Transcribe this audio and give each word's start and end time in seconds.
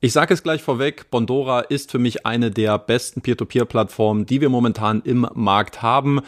Ich 0.00 0.12
sage 0.12 0.32
es 0.32 0.44
gleich 0.44 0.62
vorweg, 0.62 1.10
Bondora 1.10 1.58
ist 1.58 1.90
für 1.90 1.98
mich 1.98 2.24
eine 2.24 2.52
der 2.52 2.78
besten 2.78 3.20
Peer-to-Peer-Plattformen, 3.20 4.26
die 4.26 4.40
wir 4.40 4.48
momentan 4.48 5.02
im 5.02 5.26
Markt 5.34 5.82
haben. 5.82 6.20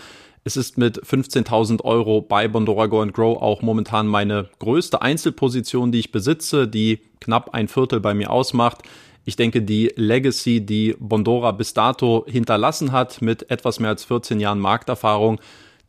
Es 0.42 0.56
ist 0.56 0.76
mit 0.76 1.00
15.000 1.00 1.84
Euro 1.84 2.20
bei 2.20 2.48
Bondora 2.48 2.86
Go 2.86 3.00
and 3.00 3.14
Grow 3.14 3.40
auch 3.40 3.62
momentan 3.62 4.08
meine 4.08 4.48
größte 4.58 5.02
Einzelposition, 5.02 5.92
die 5.92 6.00
ich 6.00 6.10
besitze, 6.10 6.66
die 6.66 6.98
knapp 7.20 7.54
ein 7.54 7.68
Viertel 7.68 8.00
bei 8.00 8.12
mir 8.12 8.32
ausmacht. 8.32 8.82
Ich 9.24 9.36
denke, 9.36 9.62
die 9.62 9.92
Legacy, 9.94 10.66
die 10.66 10.96
Bondora 10.98 11.52
bis 11.52 11.72
dato 11.72 12.24
hinterlassen 12.26 12.90
hat, 12.90 13.22
mit 13.22 13.52
etwas 13.52 13.78
mehr 13.78 13.90
als 13.90 14.02
14 14.02 14.40
Jahren 14.40 14.58
Markterfahrung, 14.58 15.40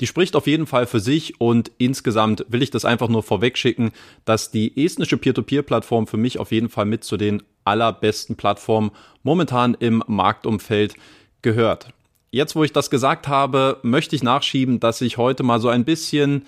die 0.01 0.07
spricht 0.07 0.35
auf 0.35 0.47
jeden 0.47 0.65
Fall 0.65 0.87
für 0.87 0.99
sich 0.99 1.39
und 1.39 1.71
insgesamt 1.77 2.45
will 2.49 2.63
ich 2.63 2.71
das 2.71 2.85
einfach 2.85 3.07
nur 3.07 3.21
vorweg 3.21 3.57
schicken, 3.57 3.91
dass 4.25 4.49
die 4.49 4.83
estnische 4.83 5.17
Peer-to-Peer-Plattform 5.17 6.07
für 6.07 6.17
mich 6.17 6.39
auf 6.39 6.51
jeden 6.51 6.69
Fall 6.69 6.85
mit 6.85 7.03
zu 7.03 7.17
den 7.17 7.43
allerbesten 7.63 8.35
Plattformen 8.35 8.91
momentan 9.21 9.77
im 9.79 10.03
Marktumfeld 10.07 10.95
gehört. 11.43 11.93
Jetzt, 12.31 12.55
wo 12.55 12.63
ich 12.63 12.73
das 12.73 12.89
gesagt 12.89 13.27
habe, 13.27 13.77
möchte 13.83 14.15
ich 14.15 14.23
nachschieben, 14.23 14.79
dass 14.79 15.01
ich 15.01 15.17
heute 15.17 15.43
mal 15.43 15.59
so 15.59 15.69
ein 15.69 15.85
bisschen 15.85 16.45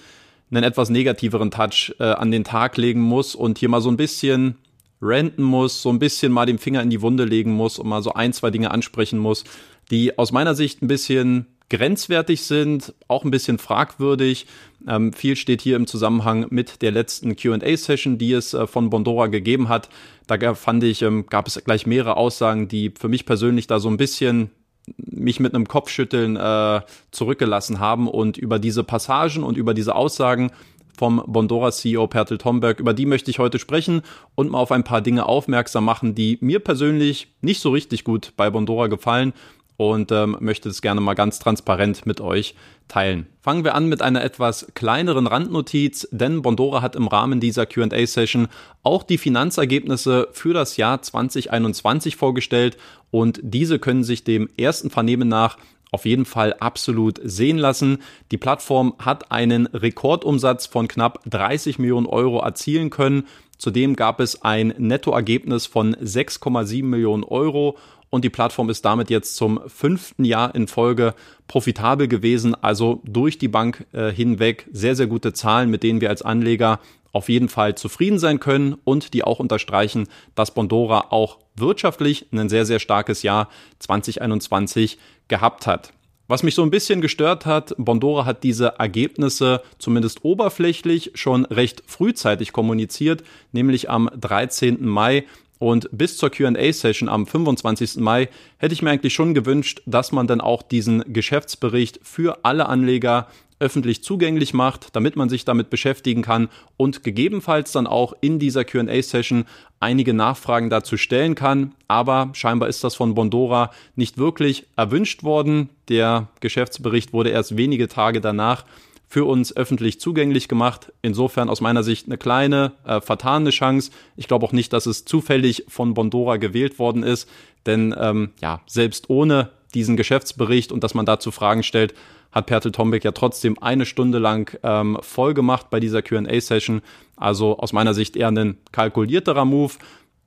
einen 0.50 0.64
etwas 0.64 0.90
negativeren 0.90 1.52
Touch 1.52 1.94
äh, 2.00 2.06
an 2.06 2.32
den 2.32 2.44
Tag 2.44 2.78
legen 2.78 3.02
muss 3.02 3.36
und 3.36 3.60
hier 3.60 3.70
mal 3.70 3.82
so 3.82 3.90
ein 3.90 3.98
bisschen 3.98 4.56
renten 5.02 5.44
muss, 5.44 5.82
so 5.82 5.90
ein 5.90 6.00
bisschen 6.00 6.32
mal 6.32 6.46
den 6.46 6.58
Finger 6.58 6.82
in 6.82 6.90
die 6.90 7.02
Wunde 7.02 7.26
legen 7.26 7.52
muss 7.52 7.78
und 7.78 7.88
mal 7.88 8.02
so 8.02 8.14
ein, 8.14 8.34
zwei 8.34 8.50
Dinge 8.50 8.72
ansprechen 8.72 9.20
muss, 9.20 9.44
die 9.92 10.18
aus 10.18 10.32
meiner 10.32 10.56
Sicht 10.56 10.82
ein 10.82 10.88
bisschen 10.88 11.46
grenzwertig 11.70 12.44
sind, 12.44 12.94
auch 13.08 13.24
ein 13.24 13.32
bisschen 13.32 13.58
fragwürdig. 13.58 14.48
Ähm, 14.88 15.14
viel 15.14 15.36
steht 15.36 15.62
hier 15.62 15.76
im 15.76 15.88
Zusammenhang 15.88 16.48
mit 16.50 16.82
der 16.82 16.92
letzten 16.92 17.36
QA-Session, 17.36 18.18
die 18.18 18.34
es 18.34 18.54
äh, 18.54 18.68
von 18.68 18.90
Bondora 18.90 19.28
gegeben 19.28 19.70
hat. 19.70 19.90
Da 20.28 20.56
fand 20.56 20.84
ich, 20.84 21.02
ähm, 21.02 21.26
gab 21.28 21.48
es 21.48 21.62
gleich 21.64 21.86
mehrere 21.86 22.18
Aussagen, 22.18 22.68
die 22.68 22.92
für 22.98 23.08
mich 23.08 23.26
persönlich 23.26 23.68
da 23.68 23.80
so 23.80 23.90
ein 23.90 23.98
bisschen 23.98 24.52
mich 24.98 25.40
mit 25.40 25.56
einem 25.56 25.68
Kopfschütteln 25.68 26.36
äh, 26.36 26.82
zurückgelassen 27.12 27.80
haben 27.80 28.08
und 28.08 28.38
über 28.38 28.60
diese 28.60 28.84
Passagen 28.84 29.44
und 29.44 29.58
über 29.58 29.74
diese 29.74 29.96
Aussagen 29.96 30.52
vom 30.98 31.24
Bondora 31.26 31.72
CEO 31.72 32.08
Pertel 32.08 32.38
Tomberg. 32.38 32.80
Über 32.80 32.94
die 32.94 33.06
möchte 33.06 33.32
ich 33.32 33.40
heute 33.40 33.60
sprechen 33.60 34.02
und 34.36 34.52
mal 34.52 34.60
auf 34.60 34.72
ein 34.72 34.84
paar 34.84 35.02
Dinge 35.02 35.26
aufmerksam 35.26 35.86
machen, 35.86 36.16
die 36.16 36.38
mir 36.42 36.60
persönlich 36.60 37.30
nicht 37.42 37.62
so 37.62 37.72
richtig 37.72 38.04
gut 38.04 38.34
bei 38.36 38.50
Bondora 38.50 38.88
gefallen 38.88 39.34
und 39.78 40.12
ähm, 40.12 40.38
möchte 40.40 40.70
es 40.70 40.82
gerne 40.82 41.02
mal 41.02 41.14
ganz 41.14 41.40
transparent 41.40 42.06
mit 42.06 42.22
euch 42.22 42.56
teilen. 42.88 43.28
Fangen 43.42 43.64
wir 43.64 43.76
an 43.76 43.88
mit 43.88 44.02
einer 44.02 44.24
etwas 44.24 44.68
kleineren 44.76 45.28
Randnotiz, 45.28 46.08
denn 46.12 46.42
Bondora 46.42 46.82
hat 46.82 46.96
im 46.96 47.08
Rahmen 47.08 47.40
dieser 47.40 47.66
QA-Session 47.66 48.48
auch 48.84 49.04
die 49.04 49.18
Finanzergebnisse 49.18 50.28
für 50.32 50.54
das 50.54 50.78
Jahr 50.78 51.02
2021 51.02 52.16
vorgestellt 52.16 52.78
und 53.12 53.40
diese 53.42 53.80
können 53.80 54.04
sich 54.04 54.24
dem 54.24 54.50
ersten 54.58 54.90
Vernehmen 54.90 55.28
nach 55.28 55.58
auf 55.94 56.06
jeden 56.06 56.26
Fall 56.26 56.54
absolut 56.54 57.20
sehen 57.24 57.58
lassen. 57.58 58.00
Die 58.32 58.38
Plattform 58.38 58.96
hat 58.98 59.32
einen 59.32 59.68
Rekordumsatz 59.68 60.66
von 60.66 60.88
knapp 60.88 61.20
30 61.30 61.78
Millionen 61.78 62.08
Euro 62.08 62.40
erzielen 62.40 62.90
können. 62.90 63.28
Zudem 63.60 63.96
gab 63.96 64.20
es 64.20 64.42
ein 64.42 64.74
Nettoergebnis 64.78 65.68
von 65.68 65.96
6,7 65.96 66.84
Millionen 66.84 67.24
Euro 67.24 67.78
und 68.14 68.24
die 68.24 68.30
Plattform 68.30 68.70
ist 68.70 68.86
damit 68.86 69.10
jetzt 69.10 69.36
zum 69.36 69.60
fünften 69.66 70.24
Jahr 70.24 70.54
in 70.54 70.68
Folge 70.68 71.16
profitabel 71.48 72.08
gewesen. 72.08 72.54
Also 72.54 73.02
durch 73.06 73.40
die 73.40 73.48
Bank 73.48 73.88
äh, 73.92 74.12
hinweg 74.12 74.70
sehr, 74.72 74.96
sehr 74.96 75.08
gute 75.08 75.34
Zahlen, 75.34 75.72
mit 75.72 75.82
denen 75.82 76.00
wir 76.00 76.12
als 76.12 76.22
Anleger 76.22 76.80
auf 77.12 77.28
jeden 77.28 77.50
Fall 77.50 77.74
zufrieden 77.74 78.20
sein 78.20 78.40
können 78.40 78.76
und 78.84 79.16
die 79.16 79.24
auch 79.24 79.40
unterstreichen, 79.40 80.08
dass 80.36 80.54
Bondora 80.54 81.06
auch 81.10 81.40
wirtschaftlich 81.56 82.28
ein 82.32 82.50
sehr, 82.50 82.68
sehr 82.68 82.78
starkes 82.78 83.24
Jahr 83.24 83.50
2021 83.80 85.00
gehabt 85.28 85.66
hat. 85.66 85.92
Was 86.28 86.42
mich 86.42 86.56
so 86.56 86.64
ein 86.64 86.72
bisschen 86.72 87.02
gestört 87.02 87.46
hat, 87.46 87.76
Bondora 87.78 88.26
hat 88.26 88.44
diese 88.44 88.76
Ergebnisse 88.80 89.62
zumindest 89.78 90.24
oberflächlich 90.24 91.12
schon 91.16 91.46
recht 91.46 91.84
frühzeitig 91.86 92.54
kommuniziert, 92.54 93.24
nämlich 93.52 93.90
am 93.90 94.10
13. 94.20 94.86
Mai. 94.86 95.26
Und 95.64 95.88
bis 95.94 96.18
zur 96.18 96.30
QA-Session 96.30 97.08
am 97.08 97.26
25. 97.26 97.96
Mai 97.96 98.28
hätte 98.58 98.74
ich 98.74 98.82
mir 98.82 98.90
eigentlich 98.90 99.14
schon 99.14 99.34
gewünscht, 99.34 99.82
dass 99.86 100.12
man 100.12 100.28
dann 100.28 100.42
auch 100.42 100.62
diesen 100.62 101.14
Geschäftsbericht 101.14 102.02
für 102.04 102.44
alle 102.44 102.66
Anleger 102.66 103.28
öffentlich 103.62 104.04
zugänglich 104.04 104.54
macht, 104.54 104.94
damit 104.94 105.16
man 105.16 105.30
sich 105.30 105.46
damit 105.46 105.70
beschäftigen 105.70 106.22
kann 106.22 106.50
und 106.76 107.06
gegebenenfalls 107.06 107.72
dann 107.72 107.88
auch 107.88 108.12
in 108.20 108.40
dieser 108.40 108.66
QA-Session 108.66 109.46
einige 109.80 110.14
Nachfragen 110.14 110.70
dazu 110.70 110.98
stellen 110.98 111.34
kann. 111.34 111.74
Aber 111.88 112.32
scheinbar 112.34 112.68
ist 112.68 112.84
das 112.84 112.96
von 112.96 113.16
Bondora 113.16 113.72
nicht 113.96 114.18
wirklich 114.18 114.66
erwünscht 114.76 115.24
worden. 115.24 115.70
Der 115.88 116.28
Geschäftsbericht 116.42 117.14
wurde 117.14 117.30
erst 117.30 117.56
wenige 117.56 117.88
Tage 117.88 118.20
danach 118.20 118.66
für 119.14 119.26
uns 119.26 119.56
öffentlich 119.56 120.00
zugänglich 120.00 120.48
gemacht. 120.48 120.92
Insofern 121.04 121.48
aus 121.48 121.62
meiner 121.62 121.84
Sicht 121.84 122.08
eine 122.08 122.18
kleine, 122.18 122.72
äh, 122.84 123.00
vertane 123.00 123.52
Chance. 123.52 123.92
Ich 124.16 124.28
glaube 124.28 124.44
auch 124.44 124.54
nicht, 124.54 124.74
dass 124.74 124.88
es 124.88 125.06
zufällig 125.06 125.66
von 125.68 125.94
Bondora 125.94 126.38
gewählt 126.38 126.80
worden 126.80 127.04
ist, 127.04 127.30
denn 127.68 127.94
ähm, 127.96 128.32
ja, 128.42 128.62
selbst 128.66 129.12
ohne 129.12 129.52
diesen 129.76 129.98
Geschäftsbericht 129.98 130.72
und 130.72 130.84
dass 130.84 130.96
man 130.96 131.06
dazu 131.06 131.30
Fragen 131.30 131.62
stellt, 131.62 131.94
hat 132.32 132.48
Pertel 132.48 132.72
Tombeck 132.72 133.04
ja 133.04 133.12
trotzdem 133.12 133.62
eine 133.62 133.86
Stunde 133.86 134.18
lang 134.18 134.58
ähm, 134.64 134.98
voll 135.02 135.36
gemacht 135.36 135.68
bei 135.70 135.80
dieser 135.80 136.02
QA-Session. 136.02 136.82
Also 137.16 137.60
aus 137.60 137.72
meiner 137.72 137.94
Sicht 137.94 138.16
eher 138.16 138.30
ein 138.30 138.58
kalkulierterer 138.72 139.46
Move. 139.46 139.74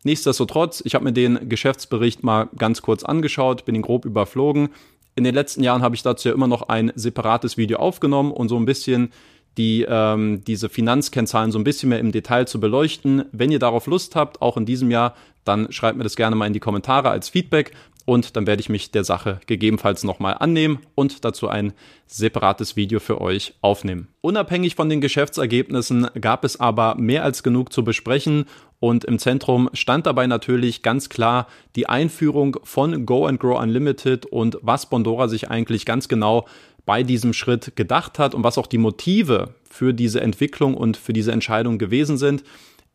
Nichtsdestotrotz, 0.05 0.81
ich 0.85 0.95
habe 0.95 1.03
mir 1.03 1.13
den 1.13 1.49
Geschäftsbericht 1.49 2.23
mal 2.23 2.49
ganz 2.57 2.83
kurz 2.83 3.03
angeschaut, 3.03 3.65
bin 3.65 3.75
ihn 3.75 3.83
grob 3.83 4.05
überflogen. 4.05 4.69
In 5.16 5.25
den 5.25 5.34
letzten 5.34 5.65
Jahren 5.65 5.82
habe 5.82 5.94
ich 5.94 6.03
dazu 6.03 6.28
ja 6.28 6.34
immer 6.34 6.47
noch 6.47 6.69
ein 6.69 6.93
separates 6.94 7.56
Video 7.56 7.78
aufgenommen 7.78 8.31
und 8.32 8.49
so 8.49 8.56
ein 8.59 8.66
bisschen 8.66 9.12
die 9.56 9.87
ähm, 9.88 10.44
diese 10.47 10.69
Finanzkennzahlen 10.69 11.50
so 11.50 11.59
ein 11.59 11.65
bisschen 11.65 11.88
mehr 11.88 12.00
im 12.00 12.12
Detail 12.12 12.47
zu 12.47 12.60
beleuchten. 12.60 13.25
Wenn 13.32 13.50
ihr 13.50 13.59
darauf 13.59 13.87
Lust 13.87 14.15
habt, 14.15 14.43
auch 14.43 14.59
in 14.59 14.66
diesem 14.66 14.91
Jahr, 14.91 15.15
dann 15.44 15.72
schreibt 15.72 15.97
mir 15.97 16.05
das 16.05 16.16
gerne 16.16 16.37
mal 16.37 16.47
in 16.47 16.53
die 16.53 16.60
Kommentare 16.60 17.09
als 17.09 17.31
Feedback 17.31 17.72
und 18.05 18.37
dann 18.37 18.47
werde 18.47 18.60
ich 18.60 18.69
mich 18.69 18.93
der 18.93 19.05
Sache 19.05 19.41
gegebenenfalls 19.47 20.05
nochmal 20.05 20.37
annehmen 20.38 20.81
und 20.94 21.25
dazu 21.25 21.49
ein 21.49 21.72
separates 22.06 22.76
Video 22.76 23.00
für 23.00 23.21
euch 23.21 23.55
aufnehmen. 23.62 24.09
Unabhängig 24.21 24.75
von 24.76 24.88
den 24.88 25.00
Geschäftsergebnissen 25.00 26.09
gab 26.21 26.44
es 26.44 26.60
aber 26.60 26.94
mehr 26.97 27.25
als 27.25 27.43
genug 27.43 27.72
zu 27.72 27.84
besprechen 27.84 28.47
und 28.78 29.04
im 29.04 29.19
Zentrum 29.19 29.70
stand 29.72 30.06
dabei 30.06 30.26
natürlich 30.26 30.82
ganz 30.82 31.09
klar 31.09 31.47
die 31.76 31.88
Einführung 31.88 32.59
von 32.62 33.06
Go 33.06 33.26
and 33.26 33.41
Grow 33.41 33.59
Unlimited 33.60 34.26
und 34.26 34.59
was 34.62 34.88
Bondora 34.91 35.28
sich 35.28 35.50
eigentlich 35.50 35.87
ganz 35.87 36.09
genau 36.09 36.47
bei 36.84 37.03
diesem 37.03 37.32
Schritt 37.32 37.75
gedacht 37.75 38.19
hat 38.19 38.34
und 38.34 38.44
was 38.44 38.59
auch 38.59 38.66
die 38.66 38.78
Motive 38.78 39.54
für 39.69 39.92
diese 39.92 40.20
Entwicklung 40.20 40.75
und 40.75 40.97
für 40.97 41.12
diese 41.12 41.32
Entscheidung 41.32 41.78
gewesen 41.78 42.16
sind. 42.16 42.44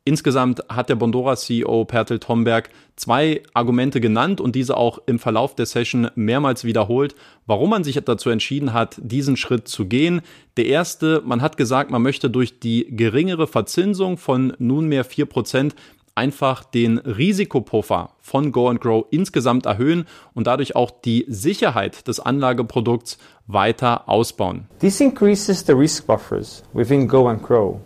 Insgesamt 0.03 0.63
hat 0.67 0.89
der 0.89 0.95
Bondora-CEO 0.95 1.85
Pertel 1.85 2.17
Tomberg 2.17 2.71
zwei 2.95 3.43
Argumente 3.53 4.01
genannt 4.01 4.41
und 4.41 4.55
diese 4.55 4.75
auch 4.75 4.97
im 5.05 5.19
Verlauf 5.19 5.53
der 5.53 5.67
Session 5.67 6.09
mehrmals 6.15 6.63
wiederholt, 6.63 7.13
warum 7.45 7.69
man 7.69 7.83
sich 7.83 7.99
dazu 8.03 8.31
entschieden 8.31 8.73
hat, 8.73 8.95
diesen 8.97 9.37
Schritt 9.37 9.67
zu 9.67 9.85
gehen. 9.85 10.21
Der 10.57 10.65
erste, 10.65 11.21
man 11.23 11.43
hat 11.43 11.55
gesagt, 11.55 11.91
man 11.91 12.01
möchte 12.01 12.31
durch 12.31 12.59
die 12.59 12.87
geringere 12.89 13.45
Verzinsung 13.45 14.17
von 14.17 14.53
nunmehr 14.57 15.03
vier 15.03 15.27
Prozent 15.27 15.75
einfach 16.15 16.63
den 16.63 16.97
Risikopuffer 16.97 18.09
von 18.21 18.51
Go 18.51 18.69
and 18.69 18.81
Grow 18.81 19.05
insgesamt 19.11 19.67
erhöhen 19.67 20.07
und 20.33 20.47
dadurch 20.47 20.75
auch 20.75 20.89
die 20.89 21.25
Sicherheit 21.27 22.07
des 22.07 22.19
Anlageprodukts 22.19 23.19
weiter 23.45 24.09
ausbauen. 24.09 24.65
This 24.79 24.99
increases 24.99 25.63
the 25.63 25.73
risk 25.73 26.07
buffers 26.07 26.63
within 26.73 27.07
Go 27.07 27.27
and 27.27 27.43
Grow. 27.43 27.79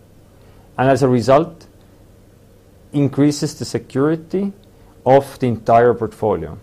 And 0.76 0.90
as 0.90 1.02
a 1.02 1.06
result, 1.06 1.65
increases 2.92 3.58
the 3.58 3.64
security 3.64 4.52
of 5.04 5.38
the 5.40 5.46
entire 5.46 5.94
portfolio. 5.94 6.56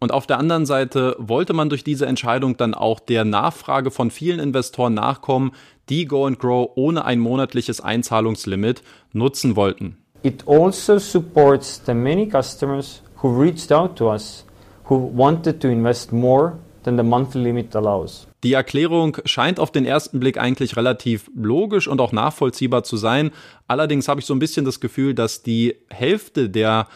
Und 0.00 0.12
auf 0.12 0.26
der 0.26 0.38
anderen 0.38 0.64
Seite 0.64 1.16
wollte 1.18 1.54
man 1.54 1.70
durch 1.70 1.82
diese 1.82 2.06
Entscheidung 2.06 2.56
dann 2.56 2.74
auch 2.74 3.00
der 3.00 3.24
Nachfrage 3.24 3.90
von 3.90 4.12
vielen 4.12 4.38
Investoren 4.38 4.94
nachkommen, 4.94 5.52
die 5.88 6.04
Go 6.04 6.26
and 6.26 6.38
Grow 6.38 6.70
ohne 6.76 7.04
ein 7.04 7.18
monatliches 7.18 7.80
Einzahlungslimit 7.80 8.82
nutzen 9.12 9.56
wollten. 9.56 9.96
It 10.22 10.46
also 10.46 10.98
supports 10.98 11.82
the 11.84 11.94
many 11.94 12.28
customers 12.28 13.02
who 13.22 13.28
reached 13.28 13.72
out 13.72 13.96
to 13.96 14.12
us 14.12 14.44
who 14.88 14.96
wanted 14.96 15.60
to 15.60 15.68
invest 15.68 16.12
more 16.12 16.58
than 16.84 16.96
the 16.96 17.02
monthly 17.02 17.42
limit 17.42 17.74
allows. 17.74 18.27
Die 18.44 18.52
Erklärung 18.52 19.16
scheint 19.24 19.58
auf 19.58 19.72
den 19.72 19.84
ersten 19.84 20.20
Blick 20.20 20.38
eigentlich 20.38 20.76
relativ 20.76 21.30
logisch 21.34 21.88
und 21.88 22.00
auch 22.00 22.12
nachvollziehbar 22.12 22.84
zu 22.84 22.96
sein. 22.96 23.32
Allerdings 23.66 24.06
habe 24.06 24.20
ich 24.20 24.26
so 24.26 24.34
ein 24.34 24.38
bisschen 24.38 24.64
das 24.64 24.80
Gefühl, 24.80 25.14
dass 25.14 25.42
die 25.42 25.74
Hälfte 25.90 26.48
der 26.48 26.86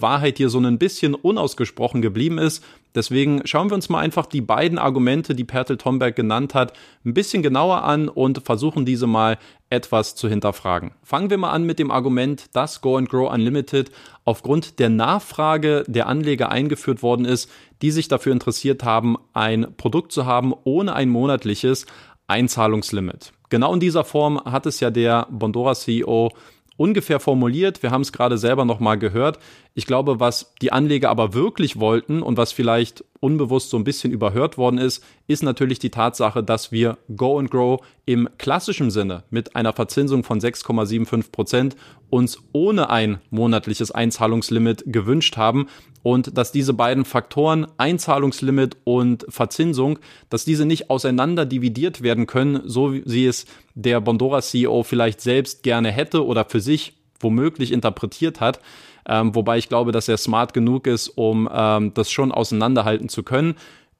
Wahrheit 0.00 0.38
hier 0.38 0.48
so 0.48 0.58
ein 0.58 0.78
bisschen 0.78 1.14
unausgesprochen 1.14 2.02
geblieben 2.02 2.38
ist. 2.38 2.64
Deswegen 2.94 3.42
schauen 3.44 3.70
wir 3.70 3.74
uns 3.74 3.88
mal 3.88 3.98
einfach 4.00 4.26
die 4.26 4.40
beiden 4.40 4.78
Argumente, 4.78 5.34
die 5.34 5.44
Pertel 5.44 5.76
Tomberg 5.76 6.14
genannt 6.14 6.54
hat, 6.54 6.72
ein 7.04 7.14
bisschen 7.14 7.42
genauer 7.42 7.82
an 7.82 8.08
und 8.08 8.42
versuchen 8.44 8.84
diese 8.84 9.06
mal 9.06 9.38
etwas 9.68 10.14
zu 10.14 10.28
hinterfragen. 10.28 10.92
Fangen 11.02 11.30
wir 11.30 11.38
mal 11.38 11.50
an 11.50 11.64
mit 11.64 11.78
dem 11.78 11.90
Argument, 11.90 12.46
dass 12.52 12.80
Go 12.80 12.96
and 12.96 13.08
Grow 13.08 13.32
Unlimited 13.32 13.90
aufgrund 14.24 14.78
der 14.78 14.90
Nachfrage 14.90 15.84
der 15.88 16.06
Anleger 16.06 16.50
eingeführt 16.50 17.02
worden 17.02 17.24
ist, 17.24 17.50
die 17.82 17.90
sich 17.90 18.06
dafür 18.06 18.32
interessiert 18.32 18.84
haben, 18.84 19.16
ein 19.32 19.74
Produkt 19.76 20.12
zu 20.12 20.26
haben 20.26 20.54
ohne 20.64 20.94
ein 20.94 21.08
monatliches 21.08 21.86
Einzahlungslimit. 22.28 23.32
Genau 23.50 23.74
in 23.74 23.80
dieser 23.80 24.04
Form 24.04 24.42
hat 24.44 24.66
es 24.66 24.80
ja 24.80 24.90
der 24.90 25.26
Bondora 25.30 25.74
CEO 25.74 26.32
ungefähr 26.76 27.20
formuliert. 27.20 27.82
Wir 27.82 27.90
haben 27.90 28.02
es 28.02 28.12
gerade 28.12 28.38
selber 28.38 28.64
nochmal 28.64 28.98
gehört. 28.98 29.38
Ich 29.74 29.86
glaube, 29.86 30.20
was 30.20 30.54
die 30.60 30.72
Anleger 30.72 31.10
aber 31.10 31.34
wirklich 31.34 31.78
wollten 31.78 32.22
und 32.22 32.36
was 32.36 32.52
vielleicht 32.52 33.04
unbewusst 33.24 33.70
so 33.70 33.78
ein 33.78 33.84
bisschen 33.84 34.12
überhört 34.12 34.58
worden 34.58 34.76
ist, 34.76 35.02
ist 35.28 35.42
natürlich 35.42 35.78
die 35.78 35.88
Tatsache, 35.88 36.44
dass 36.44 36.72
wir 36.72 36.98
Go 37.16 37.38
and 37.38 37.50
Grow 37.50 37.80
im 38.04 38.28
klassischen 38.36 38.90
Sinne 38.90 39.24
mit 39.30 39.56
einer 39.56 39.72
Verzinsung 39.72 40.24
von 40.24 40.40
6,75 40.40 41.32
Prozent 41.32 41.76
uns 42.10 42.38
ohne 42.52 42.90
ein 42.90 43.18
monatliches 43.30 43.90
Einzahlungslimit 43.90 44.84
gewünscht 44.86 45.38
haben 45.38 45.68
und 46.02 46.36
dass 46.36 46.52
diese 46.52 46.74
beiden 46.74 47.06
Faktoren 47.06 47.66
Einzahlungslimit 47.78 48.76
und 48.84 49.24
Verzinsung, 49.30 49.98
dass 50.28 50.44
diese 50.44 50.66
nicht 50.66 50.90
auseinander 50.90 51.46
dividiert 51.46 52.02
werden 52.02 52.26
können, 52.26 52.60
so 52.66 52.92
wie 52.92 53.26
es 53.26 53.46
der 53.74 54.02
Bondora 54.02 54.42
CEO 54.42 54.82
vielleicht 54.82 55.22
selbst 55.22 55.62
gerne 55.62 55.90
hätte 55.90 56.26
oder 56.26 56.44
für 56.44 56.60
sich 56.60 56.92
womöglich 57.20 57.72
interpretiert 57.72 58.42
hat. 58.42 58.60
Ähm, 59.08 59.34
wobei 59.34 59.58
ich 59.58 59.68
glaube, 59.68 59.92
dass 59.92 60.08
er 60.08 60.16
smart 60.16 60.54
genug 60.54 60.86
ist, 60.86 61.08
um 61.08 61.48
ähm, 61.52 61.92
das 61.94 62.10
schon 62.10 62.32
auseinanderhalten 62.32 63.08
zu 63.08 63.22
können. 63.22 63.54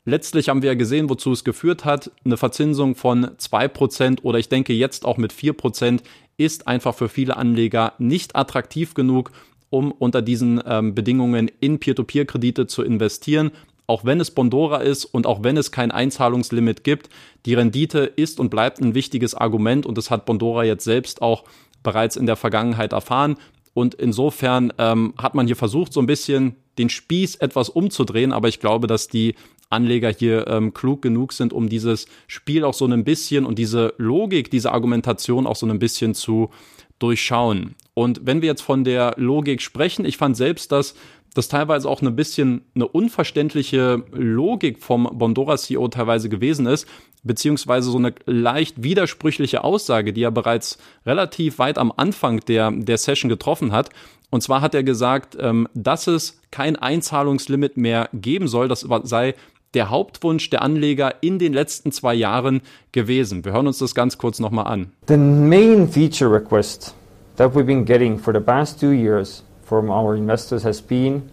Letztlich 0.06 0.50
haben 0.50 0.60
wir 0.62 0.70
ja 0.70 0.74
gesehen, 0.74 1.08
wozu 1.08 1.32
es 1.32 1.44
geführt 1.44 1.84
hat. 1.84 2.10
Eine 2.24 2.36
Verzinsung 2.36 2.94
von 2.94 3.30
zwei 3.38 3.68
Prozent 3.68 4.22
oder 4.22 4.38
ich 4.38 4.50
denke 4.50 4.74
jetzt 4.74 5.06
auch 5.06 5.16
mit 5.16 5.32
vier 5.32 5.54
Prozent 5.54 6.02
ist 6.36 6.68
einfach 6.68 6.94
für 6.94 7.08
viele 7.08 7.36
Anleger 7.36 7.94
nicht 7.98 8.36
attraktiv 8.36 8.94
genug, 8.94 9.30
um 9.70 9.92
unter 9.92 10.20
diesen 10.20 10.62
ähm, 10.66 10.94
Bedingungen 10.94 11.50
in 11.60 11.78
Peer-to-Peer-Kredite 11.78 12.66
zu 12.66 12.82
investieren. 12.82 13.50
Auch 13.86 14.04
wenn 14.04 14.20
es 14.20 14.30
Bondora 14.30 14.78
ist 14.78 15.04
und 15.04 15.26
auch 15.26 15.42
wenn 15.42 15.56
es 15.56 15.70
kein 15.70 15.90
Einzahlungslimit 15.90 16.84
gibt, 16.84 17.08
die 17.44 17.54
Rendite 17.54 18.00
ist 18.00 18.40
und 18.40 18.50
bleibt 18.50 18.80
ein 18.80 18.94
wichtiges 18.94 19.34
Argument 19.34 19.86
und 19.86 19.98
das 19.98 20.10
hat 20.10 20.26
Bondora 20.26 20.64
jetzt 20.64 20.84
selbst 20.84 21.22
auch 21.22 21.44
bereits 21.82 22.16
in 22.16 22.26
der 22.26 22.36
Vergangenheit 22.36 22.92
erfahren. 22.92 23.36
Und 23.74 23.94
insofern 23.94 24.72
ähm, 24.78 25.14
hat 25.18 25.34
man 25.34 25.46
hier 25.46 25.56
versucht, 25.56 25.92
so 25.92 26.00
ein 26.00 26.06
bisschen 26.06 26.56
den 26.78 26.88
Spieß 26.88 27.36
etwas 27.36 27.68
umzudrehen, 27.68 28.32
aber 28.32 28.48
ich 28.48 28.60
glaube, 28.60 28.86
dass 28.86 29.08
die 29.08 29.34
Anleger 29.70 30.10
hier 30.10 30.46
ähm, 30.46 30.72
klug 30.72 31.02
genug 31.02 31.32
sind, 31.32 31.52
um 31.52 31.68
dieses 31.68 32.06
Spiel 32.26 32.64
auch 32.64 32.74
so 32.74 32.86
ein 32.86 33.04
bisschen 33.04 33.44
und 33.44 33.58
diese 33.58 33.94
Logik, 33.98 34.50
diese 34.50 34.72
Argumentation 34.72 35.46
auch 35.46 35.56
so 35.56 35.66
ein 35.66 35.78
bisschen 35.78 36.14
zu 36.14 36.50
durchschauen. 36.98 37.74
Und 37.94 38.20
wenn 38.24 38.40
wir 38.40 38.48
jetzt 38.48 38.62
von 38.62 38.84
der 38.84 39.14
Logik 39.16 39.60
sprechen, 39.60 40.04
ich 40.04 40.16
fand 40.16 40.36
selbst, 40.36 40.70
dass 40.72 40.94
das 41.34 41.48
teilweise 41.48 41.88
auch 41.88 42.00
ein 42.00 42.16
bisschen 42.16 42.62
eine 42.74 42.86
unverständliche 42.86 44.04
Logik 44.12 44.78
vom 44.78 45.08
Bondora 45.12 45.56
CEO 45.56 45.88
teilweise 45.88 46.28
gewesen 46.28 46.66
ist, 46.66 46.86
beziehungsweise 47.24 47.90
so 47.90 47.98
eine 47.98 48.14
leicht 48.26 48.82
widersprüchliche 48.82 49.64
Aussage, 49.64 50.12
die 50.12 50.22
er 50.22 50.30
bereits 50.30 50.78
relativ 51.04 51.58
weit 51.58 51.76
am 51.76 51.92
Anfang 51.96 52.40
der, 52.40 52.70
der 52.70 52.98
Session 52.98 53.28
getroffen 53.28 53.72
hat. 53.72 53.90
Und 54.30 54.42
zwar 54.42 54.60
hat 54.60 54.74
er 54.74 54.82
gesagt, 54.82 55.36
ähm, 55.40 55.68
dass 55.74 56.06
es 56.06 56.40
kein 56.50 56.76
Einzahlungslimit 56.76 57.76
mehr 57.76 58.08
geben 58.12 58.48
soll. 58.48 58.68
Das 58.68 58.86
sei 59.02 59.34
der 59.74 59.90
Hauptwunsch 59.90 60.50
der 60.50 60.62
Anleger 60.62 61.16
in 61.20 61.38
den 61.38 61.52
letzten 61.52 61.90
zwei 61.90 62.14
Jahren 62.14 62.62
gewesen. 62.92 63.44
Wir 63.44 63.52
hören 63.52 63.66
uns 63.66 63.78
das 63.78 63.94
ganz 63.94 64.18
kurz 64.18 64.38
nochmal 64.38 64.66
an. 64.66 64.92
The 65.08 65.16
main 65.16 65.88
feature 65.88 66.32
request 66.32 66.94
that 67.36 67.54
we've 67.54 67.64
been 67.64 67.84
getting 67.84 68.18
for 68.18 68.32
the 68.32 68.40
past 68.40 68.80
two 68.80 68.92
years 68.92 69.42
from 69.80 69.90
our 69.90 70.14
investors 70.14 70.64
has 70.64 70.80
been 70.80 71.30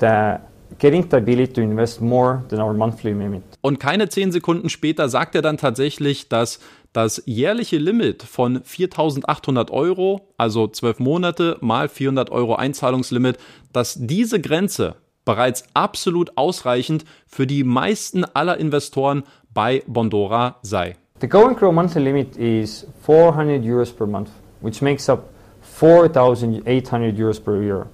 the 0.00 0.38
getting 0.78 1.08
the 1.08 1.16
ability 1.16 1.52
to 1.52 1.60
invest 1.60 2.00
more 2.00 2.42
than 2.48 2.60
our 2.60 2.72
monthly 2.72 3.12
limit. 3.12 3.42
Und 3.60 3.78
keine 3.78 4.08
zehn 4.08 4.32
Sekunden 4.32 4.68
später 4.68 5.08
sagt 5.08 5.34
er 5.34 5.42
dann 5.42 5.56
tatsächlich, 5.56 6.28
dass 6.28 6.58
das 6.92 7.22
jährliche 7.26 7.78
Limit 7.78 8.22
von 8.22 8.60
4.800 8.60 9.70
Euro, 9.70 10.28
also 10.36 10.68
zwölf 10.68 10.98
Monate 10.98 11.58
mal 11.60 11.88
400 11.88 12.30
Euro 12.30 12.54
Einzahlungslimit, 12.54 13.38
dass 13.72 13.96
diese 13.98 14.40
Grenze 14.40 14.96
bereits 15.24 15.64
absolut 15.74 16.36
ausreichend 16.36 17.04
für 17.26 17.46
die 17.46 17.64
meisten 17.64 18.24
aller 18.24 18.58
Investoren 18.58 19.24
bei 19.52 19.82
Bondora 19.86 20.56
sei. 20.62 20.96
The 21.20 21.28
Go 21.28 21.46
and 21.46 21.58
Grow 21.58 21.72
monthly 21.72 22.02
limit 22.02 22.36
is 22.36 22.86
400 23.02 23.64
euros 23.64 23.90
per 23.90 24.06
month, 24.06 24.28
which 24.60 24.82
makes 24.82 25.08
up 25.08 25.33
4,800 25.74 27.18
euros 27.18 27.40
per 27.40 27.60
year. 27.60 27.86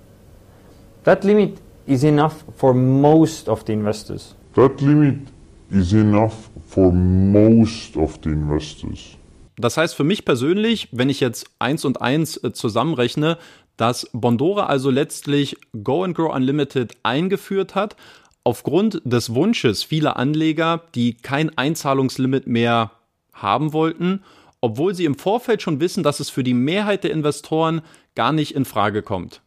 That 1.05 1.25
limit 1.25 1.59
is 1.87 2.05
enough 2.05 2.44
for 2.56 2.75
most 2.75 3.49
of 3.49 3.65
the 3.67 3.73
investors. 3.73 4.35
That 4.55 4.81
limit 4.82 5.29
is 5.71 5.93
enough 5.93 6.50
for 6.67 6.93
most 6.93 7.97
of 7.97 8.19
the 8.23 8.31
investors. 8.31 9.17
Das 9.56 9.77
heißt 9.77 9.94
für 9.94 10.05
mich 10.05 10.25
persönlich, 10.25 10.88
wenn 10.93 11.09
ich 11.09 11.21
jetzt 11.21 11.47
eins 11.59 11.85
und 11.85 12.00
eins 12.00 12.37
äh, 12.43 12.53
zusammenrechne, 12.53 13.38
dass 13.77 14.09
Bondora 14.12 14.67
also 14.67 14.91
letztlich 14.91 15.56
Go 15.82 16.05
and 16.05 16.15
Grow 16.15 16.35
Unlimited 16.35 16.97
eingeführt 17.03 17.75
hat, 17.75 17.97
aufgrund 18.44 19.00
des 19.05 19.35
Wunsches 19.35 19.82
vieler 19.82 20.17
Anleger, 20.17 20.82
die 20.94 21.15
kein 21.15 21.56
Einzahlungslimit 21.56 22.47
mehr 22.47 22.93
haben 23.32 23.73
wollten, 23.73 24.23
obwohl 24.61 24.95
sie 24.95 25.05
im 25.05 25.19
Vorfeld 25.19 25.62
schon 25.62 25.81
wissen, 25.81 26.03
dass 26.03 26.21
es 26.21 26.31
für 26.31 26.45
die 26.45 26.55
Mehrheit 26.55 27.05
der 27.05 27.12
Investoren 27.12 27.83
gar 28.15 28.33
nicht 28.33 28.55
in 28.55 28.65
Frage 28.65 29.03
kommt. 29.03 29.43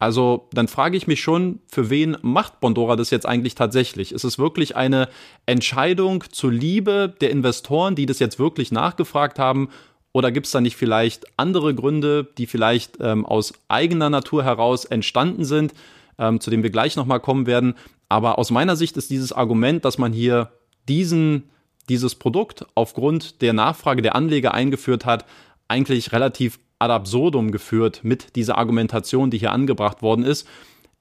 Also 0.00 0.48
dann 0.52 0.66
frage 0.66 0.96
ich 0.96 1.06
mich 1.06 1.20
schon, 1.20 1.60
für 1.68 1.90
wen 1.90 2.16
macht 2.22 2.60
Bondora 2.60 2.96
das 2.96 3.10
jetzt 3.10 3.26
eigentlich 3.26 3.54
tatsächlich? 3.54 4.12
Ist 4.12 4.24
es 4.24 4.38
wirklich 4.38 4.74
eine 4.74 5.10
Entscheidung 5.44 6.24
zur 6.32 6.50
Liebe 6.50 7.14
der 7.20 7.30
Investoren, 7.30 7.94
die 7.94 8.06
das 8.06 8.18
jetzt 8.18 8.38
wirklich 8.38 8.72
nachgefragt 8.72 9.38
haben? 9.38 9.68
Oder 10.12 10.32
gibt 10.32 10.46
es 10.46 10.52
da 10.52 10.62
nicht 10.62 10.76
vielleicht 10.76 11.26
andere 11.36 11.74
Gründe, 11.74 12.26
die 12.38 12.46
vielleicht 12.46 12.96
ähm, 13.00 13.26
aus 13.26 13.52
eigener 13.68 14.08
Natur 14.08 14.42
heraus 14.42 14.86
entstanden 14.86 15.44
sind, 15.44 15.74
ähm, 16.18 16.40
zu 16.40 16.48
denen 16.48 16.62
wir 16.62 16.70
gleich 16.70 16.96
nochmal 16.96 17.20
kommen 17.20 17.46
werden? 17.46 17.74
Aber 18.08 18.38
aus 18.38 18.50
meiner 18.50 18.76
Sicht 18.76 18.96
ist 18.96 19.10
dieses 19.10 19.32
Argument, 19.34 19.84
dass 19.84 19.98
man 19.98 20.14
hier 20.14 20.50
diesen, 20.88 21.50
dieses 21.90 22.14
Produkt 22.14 22.64
aufgrund 22.74 23.42
der 23.42 23.52
Nachfrage 23.52 24.00
der 24.00 24.14
Anleger 24.14 24.54
eingeführt 24.54 25.04
hat, 25.04 25.26
eigentlich 25.68 26.12
relativ 26.12 26.58
ad 26.78 26.92
absurdum 26.92 27.50
geführt 27.50 28.00
mit 28.04 28.36
dieser 28.36 28.56
Argumentation, 28.56 29.30
die 29.30 29.38
hier 29.38 29.52
angebracht 29.52 30.00
worden 30.00 30.24
ist. 30.24 30.46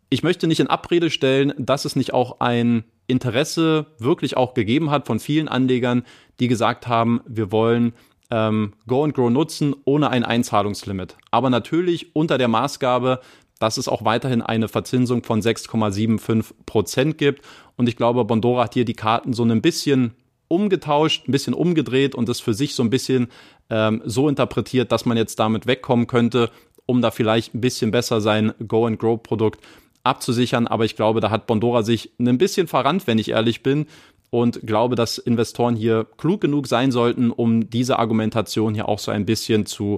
Ich 0.10 0.24
möchte 0.24 0.48
nicht 0.48 0.60
in 0.60 0.68
Abrede 0.68 1.12
stellen, 1.12 1.54
dass 1.58 1.86
es 1.86 1.96
nicht 1.96 2.14
auch 2.14 2.40
ein 2.40 2.84
Interesse 3.06 3.86
wirklich 4.00 4.36
auch 4.36 4.56
gegeben 4.56 4.90
hat 4.90 5.06
von 5.06 5.20
vielen 5.20 5.48
Anlegern, 5.48 6.04
die 6.40 6.48
gesagt 6.48 6.88
haben, 6.88 7.22
wir 7.28 7.52
wollen 7.52 7.94
ähm, 8.32 8.74
Go 8.88 9.04
and 9.04 9.14
Grow 9.14 9.30
nutzen 9.30 9.76
ohne 9.86 10.10
ein 10.10 10.24
Einzahlungslimit. 10.24 11.18
Aber 11.30 11.52
natürlich 11.52 12.16
unter 12.16 12.40
der 12.40 12.48
Maßgabe, 12.48 13.22
dass 13.60 13.78
es 13.78 13.88
auch 13.88 14.06
weiterhin 14.06 14.42
eine 14.42 14.68
Verzinsung 14.68 15.24
von 15.24 15.42
6,75 15.42 16.46
Prozent 16.66 17.18
gibt. 17.20 17.46
Und 17.78 17.88
ich 17.88 17.96
glaube, 17.96 18.26
Bondora 18.26 18.64
hat 18.64 18.74
hier 18.74 18.86
die 18.86 18.94
Karten 18.94 19.34
so 19.34 19.44
ein 19.44 19.62
bisschen 19.62 20.16
umgetauscht, 20.50 21.28
ein 21.28 21.32
bisschen 21.32 21.54
umgedreht 21.54 22.14
und 22.14 22.28
das 22.28 22.42
für 22.42 22.54
sich 22.54 22.76
so 22.76 22.84
ein 22.84 22.90
bisschen 22.90 23.30
ähm, 23.70 24.02
so 24.06 24.28
interpretiert, 24.28 24.92
dass 24.92 25.06
man 25.06 25.16
jetzt 25.16 25.40
damit 25.40 25.66
wegkommen 25.66 26.08
könnte, 26.08 26.52
um 26.86 27.02
da 27.02 27.12
vielleicht 27.12 27.56
ein 27.56 27.62
bisschen 27.62 27.92
besser 27.92 28.20
sein 28.20 28.54
Go 28.68 28.86
and 28.86 29.00
Grow 29.00 29.22
Produkt 29.22 29.62
abzusichern. 30.04 30.68
Aber 30.68 30.86
ich 30.86 30.96
glaube, 30.96 31.22
da 31.22 31.30
hat 31.30 31.48
Bondora 31.48 31.84
sich 31.84 32.12
ein 32.20 32.38
bisschen 32.38 32.68
verrannt, 32.68 33.08
wenn 33.08 33.20
ich 33.20 33.30
ehrlich 33.30 33.64
bin 33.64 33.86
und 34.32 34.62
glaube, 34.66 34.96
dass 34.96 35.18
Investoren 35.18 35.76
hier 35.76 36.06
klug 36.18 36.42
genug 36.42 36.68
sein 36.68 36.92
sollten, 36.92 37.32
um 37.32 37.70
diese 37.70 38.00
Argumentation 38.00 38.74
hier 38.74 38.90
auch 38.90 39.00
so 39.00 39.12
ein 39.12 39.26
bisschen 39.26 39.66
zu 39.66 39.98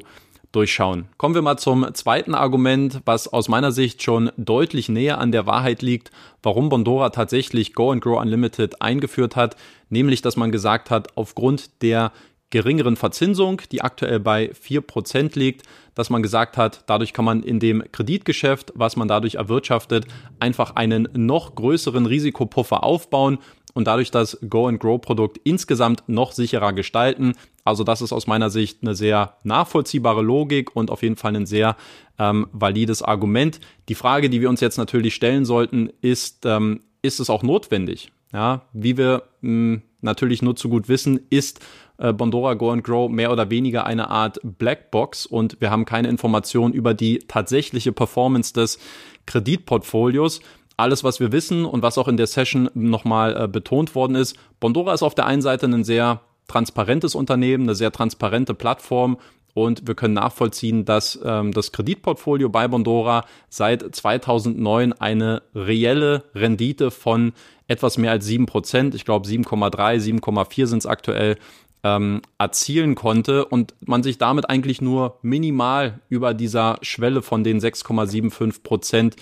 durchschauen. 0.52 1.06
Kommen 1.18 1.36
wir 1.36 1.42
mal 1.42 1.58
zum 1.58 1.94
zweiten 1.94 2.36
Argument, 2.36 3.02
was 3.06 3.28
aus 3.28 3.48
meiner 3.48 3.72
Sicht 3.72 4.04
schon 4.04 4.32
deutlich 4.38 4.90
näher 4.90 5.20
an 5.20 5.32
der 5.32 5.46
Wahrheit 5.46 5.82
liegt, 5.82 6.12
warum 6.44 6.70
Bondora 6.70 7.10
tatsächlich 7.10 7.74
Go 7.74 7.92
and 7.92 8.02
Grow 8.02 8.20
Unlimited 8.20 8.82
eingeführt 8.82 9.36
hat, 9.36 9.56
nämlich 9.90 10.22
dass 10.22 10.36
man 10.36 10.52
gesagt 10.52 10.90
hat, 10.90 11.18
aufgrund 11.18 11.82
der 11.82 12.12
geringeren 12.52 12.98
Verzinsung, 12.98 13.62
die 13.72 13.82
aktuell 13.82 14.20
bei 14.20 14.52
4% 14.52 15.40
liegt, 15.40 15.64
dass 15.96 16.10
man 16.10 16.22
gesagt 16.22 16.58
hat, 16.58 16.84
dadurch 16.86 17.14
kann 17.14 17.26
man 17.26 17.44
in 17.44 17.60
dem 17.60 17.84
Kreditgeschäft, 17.92 18.74
was 18.76 18.96
man 18.96 19.08
dadurch 19.08 19.36
erwirtschaftet, 19.36 20.06
einfach 20.40 20.76
einen 20.76 21.08
noch 21.14 21.56
größeren 21.56 22.06
Risikopuffer 22.06 22.84
aufbauen 22.84 23.40
und 23.74 23.88
dadurch 23.88 24.12
das 24.12 24.38
Go-and-Grow-Produkt 24.48 25.40
insgesamt 25.44 26.04
noch 26.08 26.34
sicherer 26.34 26.74
gestalten. 26.74 27.34
Also 27.64 27.84
das 27.84 28.02
ist 28.02 28.12
aus 28.12 28.28
meiner 28.28 28.50
Sicht 28.50 28.80
eine 28.82 28.96
sehr 28.96 29.38
nachvollziehbare 29.44 30.22
Logik 30.22 30.76
und 30.76 30.90
auf 30.90 31.04
jeden 31.04 31.16
Fall 31.16 31.36
ein 31.36 31.46
sehr 31.46 31.76
ähm, 32.18 32.48
valides 32.52 33.02
Argument. 33.02 33.60
Die 33.90 33.96
Frage, 33.96 34.30
die 34.30 34.42
wir 34.42 34.50
uns 34.50 34.62
jetzt 34.62 34.78
natürlich 34.78 35.16
stellen 35.16 35.46
sollten, 35.46 35.90
ist, 36.02 36.46
ähm, 36.46 36.82
ist 37.02 37.20
es 37.20 37.30
auch 37.30 37.44
notwendig? 37.44 38.12
Ja, 38.34 38.62
wie 38.74 38.98
wir 38.98 39.24
mh, 39.42 39.50
hm, 39.50 39.82
natürlich 40.02 40.42
nur 40.42 40.56
zu 40.56 40.70
gut 40.70 40.88
wissen, 40.90 41.20
ist 41.30 41.60
äh, 41.98 42.14
Bondora 42.14 42.54
Go 42.56 42.72
and 42.72 42.84
Grow 42.84 43.10
mehr 43.10 43.32
oder 43.32 43.50
weniger 43.50 43.86
eine 43.86 44.10
Art 44.10 44.40
Blackbox 44.44 45.26
und 45.26 45.60
wir 45.60 45.70
haben 45.70 45.86
keine 45.86 46.08
Informationen 46.08 46.74
über 46.74 46.94
die 46.94 47.20
tatsächliche 47.20 47.92
Performance 47.92 48.54
des 48.54 48.80
Kreditportfolios 49.26 50.42
alles, 50.78 51.04
was 51.04 51.20
wir 51.20 51.32
wissen 51.32 51.66
und 51.66 51.84
was 51.84 51.98
auch 51.98 52.08
in 52.08 52.18
der 52.18 52.28
Session 52.28 52.70
nochmal 52.74 53.44
äh, 53.44 53.48
betont 53.48 53.94
worden 53.94 54.16
ist. 54.16 54.36
Bondora 54.60 54.94
ist 54.94 55.04
auf 55.04 55.16
der 55.16 55.28
einen 55.28 55.42
Seite 55.42 55.68
ein 55.68 55.84
sehr 55.84 56.22
transparentes 56.48 57.16
Unternehmen, 57.16 57.64
eine 57.64 57.76
sehr 57.76 57.92
transparente 57.92 58.54
Plattform 58.54 59.18
und 59.54 59.88
wir 59.88 59.96
können 59.96 60.14
nachvollziehen, 60.14 60.86
dass 60.86 61.20
ähm, 61.24 61.52
das 61.52 61.72
Kreditportfolio 61.72 62.50
bei 62.50 62.68
Bondora 62.68 63.26
seit 63.50 63.96
2009 63.96 64.94
eine 64.94 65.42
reelle 65.54 66.24
Rendite 66.34 66.92
von 66.92 67.34
etwas 67.68 67.98
mehr 67.98 68.12
als 68.12 68.28
7%, 68.28 68.96
ich 68.96 69.06
glaube 69.06 69.28
7,3, 69.28 70.22
7,4 70.22 70.66
sind 70.68 70.80
es 70.80 70.86
aktuell, 70.86 71.38
ähm, 71.84 72.22
erzielen 72.38 72.96
konnte 72.96 73.46
und 73.46 73.74
man 73.82 74.04
sich 74.04 74.18
damit 74.18 74.50
eigentlich 74.50 74.82
nur 74.82 75.18
minimal 75.22 76.00
über 76.10 76.34
dieser 76.34 76.78
Schwelle 76.82 77.22
von 77.22 77.44
den 77.44 77.60
6,75 77.60 78.64
Prozent 78.64 79.16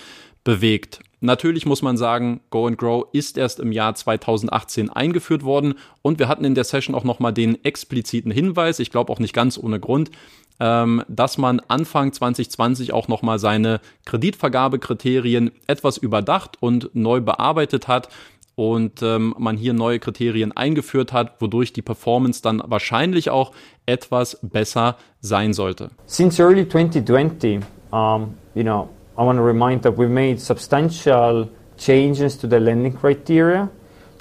bewegt. 0.44 1.00
Natürlich 1.22 1.66
muss 1.66 1.82
man 1.82 1.98
sagen, 1.98 2.40
Go 2.50 2.68
and 2.68 2.78
Grow 2.78 3.06
ist 3.12 3.38
erst 3.38 3.60
im 3.60 3.72
Jahr 3.72 3.94
2018 3.94 4.90
eingeführt 4.90 5.44
worden 5.44 5.76
und 6.02 6.18
wir 6.18 6.28
hatten 6.28 6.46
in 6.46 6.56
der 6.56 6.64
Session 6.64 6.96
auch 6.96 7.04
nochmal 7.04 7.34
den 7.34 7.64
expliziten 7.66 8.32
Hinweis, 8.32 8.80
ich 8.80 8.92
glaube 8.92 9.12
auch 9.12 9.20
nicht 9.20 9.34
ganz 9.34 9.58
ohne 9.58 9.80
Grund, 9.80 10.12
ähm, 10.60 11.04
dass 11.08 11.38
man 11.38 11.62
Anfang 11.68 12.14
2020 12.14 12.94
auch 12.94 13.08
nochmal 13.08 13.40
seine 13.40 13.82
Kreditvergabekriterien 14.06 15.52
etwas 15.68 15.98
überdacht 15.98 16.58
und 16.62 16.92
neu 16.94 17.22
bearbeitet 17.22 17.88
hat 17.88 18.10
und 18.56 19.02
ähm, 19.02 19.34
man 19.38 19.56
hier 19.56 19.74
neue 19.74 20.00
Kriterien 20.00 20.52
eingeführt 20.52 21.14
hat, 21.14 21.42
wodurch 21.42 21.72
die 21.72 21.82
Performance 21.82 22.42
dann 22.42 22.62
wahrscheinlich 22.66 23.30
auch 23.30 23.54
etwas 23.86 24.38
besser 24.42 24.98
sein 25.22 25.54
sollte. 25.54 25.92
Since 26.06 26.42
early 26.42 26.68
2020, 26.68 27.62
um, 27.92 28.36
you 28.56 28.64
know, 28.64 28.90
I 29.20 29.24
want 29.24 29.38
to 29.38 29.44
remind 29.44 29.82
that 29.82 29.98
we 29.98 30.08
made 30.08 30.40
substantial 30.40 31.50
changes 31.78 32.38
to 32.38 32.48
the 32.48 32.58
lending 32.58 32.94
criteria 32.94 33.70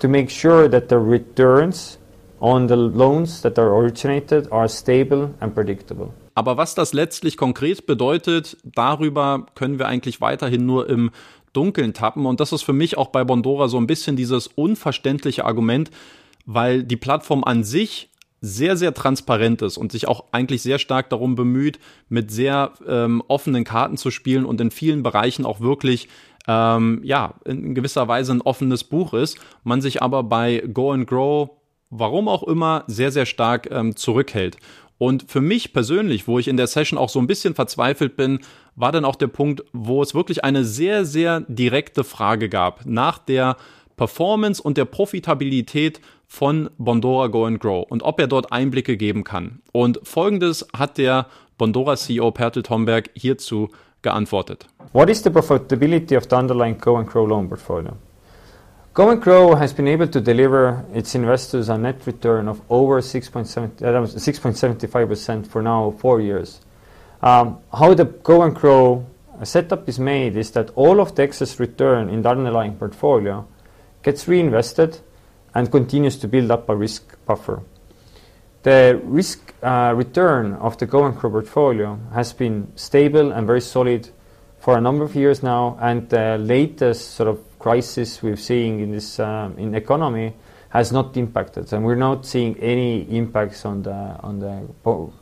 to 0.01 0.09
make 0.09 0.29
sure 0.29 0.69
that 0.69 0.89
the 0.89 0.99
returns 0.99 1.99
on 2.41 2.67
the 2.67 2.75
loans 2.75 3.43
that 3.43 3.61
are 3.61 3.73
originated 3.73 4.49
are 4.51 4.69
stable 4.69 5.31
and 5.39 5.55
predictable. 5.55 6.13
Aber 6.35 6.57
was 6.57 6.75
das 6.75 6.93
letztlich 6.93 7.37
konkret 7.37 7.87
bedeutet, 7.87 8.57
darüber 8.65 9.47
können 9.55 9.79
wir 9.79 9.87
eigentlich 9.87 10.21
weiterhin 10.21 10.67
nur 10.67 10.89
im 10.89 11.11
Dunkeln 11.53 11.95
tappen. 11.95 12.27
Und 12.27 12.41
das 12.41 12.53
ist 12.53 12.63
für 12.63 12.73
mich 12.73 12.99
auch 12.99 13.09
bei 13.09 13.23
Bondora 13.23 13.69
so 13.69 13.77
ein 13.79 13.87
bisschen 13.87 14.17
dieses 14.17 14.49
unverständliche 14.49 15.45
Argument, 15.45 15.93
weil 16.45 16.83
die 16.83 16.97
Plattform 16.97 17.45
an 17.45 17.63
sich 17.63 18.11
sehr, 18.41 18.77
sehr 18.77 18.95
transparent 18.95 19.63
ist 19.63 19.77
und 19.77 19.93
sich 19.93 20.07
auch 20.07 20.25
eigentlich 20.33 20.63
sehr 20.63 20.79
stark 20.79 21.11
darum 21.11 21.35
bemüht, 21.35 21.79
mit 22.09 22.31
sehr 22.31 22.73
ähm, 22.87 23.23
offenen 23.29 23.65
Karten 23.65 23.97
zu 23.97 24.11
spielen 24.11 24.45
und 24.45 24.61
in 24.61 24.71
vielen 24.71 25.03
Bereichen 25.03 25.45
auch 25.45 25.61
wirklich 25.61 26.09
ähm, 26.47 27.01
ja, 27.05 27.35
in 27.45 27.75
gewisser 27.75 28.09
Weise 28.09 28.33
ein 28.33 28.41
offenes 28.41 28.83
Buch 28.83 29.13
ist, 29.13 29.39
man 29.65 29.81
sich 29.81 30.03
aber 30.03 30.23
bei 30.23 30.65
Go 30.73 30.93
and 30.93 31.07
Grow, 31.07 31.51
warum 31.91 32.27
auch 32.27 32.43
immer, 32.43 32.85
sehr, 32.87 33.13
sehr 33.13 33.27
stark 33.27 33.71
ähm, 33.71 33.95
zurückhält. 33.97 34.57
Und 34.97 35.31
für 35.31 35.41
mich 35.41 35.73
persönlich, 35.73 36.27
wo 36.27 36.39
ich 36.41 36.49
in 36.49 36.57
der 36.57 36.67
Session 36.67 36.99
auch 36.99 37.09
so 37.09 37.21
ein 37.21 37.29
bisschen 37.29 37.55
verzweifelt 37.55 38.17
bin, 38.17 38.41
war 38.75 38.91
dann 38.91 39.05
auch 39.05 39.15
der 39.15 39.29
Punkt, 39.29 39.63
wo 39.73 40.03
es 40.03 40.15
wirklich 40.15 40.43
eine 40.43 40.65
sehr, 40.65 41.05
sehr 41.05 41.43
direkte 41.43 42.03
Frage 42.03 42.49
gab 42.49 42.85
nach 42.85 43.19
der 43.19 43.57
Performance 43.97 44.61
und 44.61 44.77
der 44.77 44.87
Profitabilität 44.87 46.01
von 46.29 46.71
Bondora 46.79 47.27
Go 47.29 47.47
and 47.47 47.59
Grow 47.59 47.87
und 47.89 48.03
ob 48.03 48.21
er 48.21 48.27
dort 48.29 48.53
Einblicke 48.53 48.97
geben 48.97 49.25
kann. 49.25 49.61
Und 49.73 49.99
folgendes 50.05 50.65
hat 50.77 50.99
der 50.99 51.27
Bondora 51.57 51.97
CEO 51.97 52.31
Pertel 52.31 52.63
Tomberg 52.63 53.11
hierzu 53.15 53.71
geantwortet. 54.03 54.67
What 54.93 55.09
is 55.11 55.23
the 55.23 55.31
profitability 55.31 56.17
of 56.17 56.27
the 56.31 56.37
underlying 56.37 56.79
Go 56.79 56.97
and 56.97 57.09
Grow 57.09 57.27
loan 57.27 57.49
portfolio? 57.49 57.97
Go 58.95 59.11
and 59.11 59.21
Grow 59.23 59.57
has 59.57 59.73
been 59.73 59.89
able 59.89 60.09
to 60.09 60.21
deliver 60.21 60.85
its 60.93 61.15
investors 61.15 61.69
a 61.69 61.79
net 61.79 62.05
return 62.07 62.49
of 62.49 62.61
over 62.69 63.01
6.75% 63.01 65.47
for 65.47 65.63
now 65.63 65.95
four 65.99 66.21
years. 66.21 66.61
Um, 67.23 67.59
how 67.73 67.95
the 67.95 68.05
Go 68.05 68.43
and 68.43 68.55
Grow 68.55 69.07
setup 69.45 69.89
is 69.89 69.99
made 69.99 70.37
is 70.37 70.51
that 70.53 70.71
all 70.75 71.01
of 71.01 71.15
the 71.15 71.23
excess 71.23 71.61
return 71.61 72.09
in 72.09 72.23
the 72.23 72.29
underlying 72.29 72.77
portfolio 72.77 73.47
gets 74.03 74.27
reinvested 74.27 74.99
and 75.59 75.73
continues 75.73 76.17
to 76.19 76.29
build 76.29 76.53
up 76.53 76.69
a 76.69 76.77
risk 76.77 77.17
buffer. 77.27 77.63
The 78.63 79.01
risk 79.03 79.55
uh, 79.61 79.93
return 79.97 80.55
of 80.55 80.79
the 80.79 80.87
Go 80.87 81.05
and 81.05 81.17
Grow 81.17 81.31
portfolio 81.31 81.99
has 82.15 82.33
been 82.33 82.69
stable 82.77 83.33
and 83.33 83.45
very 83.45 83.61
solid 83.61 84.09
for 84.61 84.79
a 84.79 84.81
number 84.81 85.05
of 85.05 85.17
years 85.17 85.43
now, 85.43 85.77
and 85.81 86.09
the 86.11 86.39
latest 86.39 87.15
sort 87.17 87.29
of 87.29 87.39
crisis 87.59 88.23
we're 88.23 88.37
seeing 88.37 88.81
in 88.81 88.93
this 88.93 89.19
um, 89.19 89.59
in 89.59 89.75
economy 89.75 90.35
has 90.71 90.93
not 90.93 91.17
impacted, 91.17 91.73
and 91.73 91.85
we're 91.85 91.97
not 91.97 92.27
seeing 92.27 92.57
any 92.61 93.03
impacts 93.17 93.65
on 93.65 93.83
the 93.83 94.17
on 94.23 94.39
the 94.39 94.63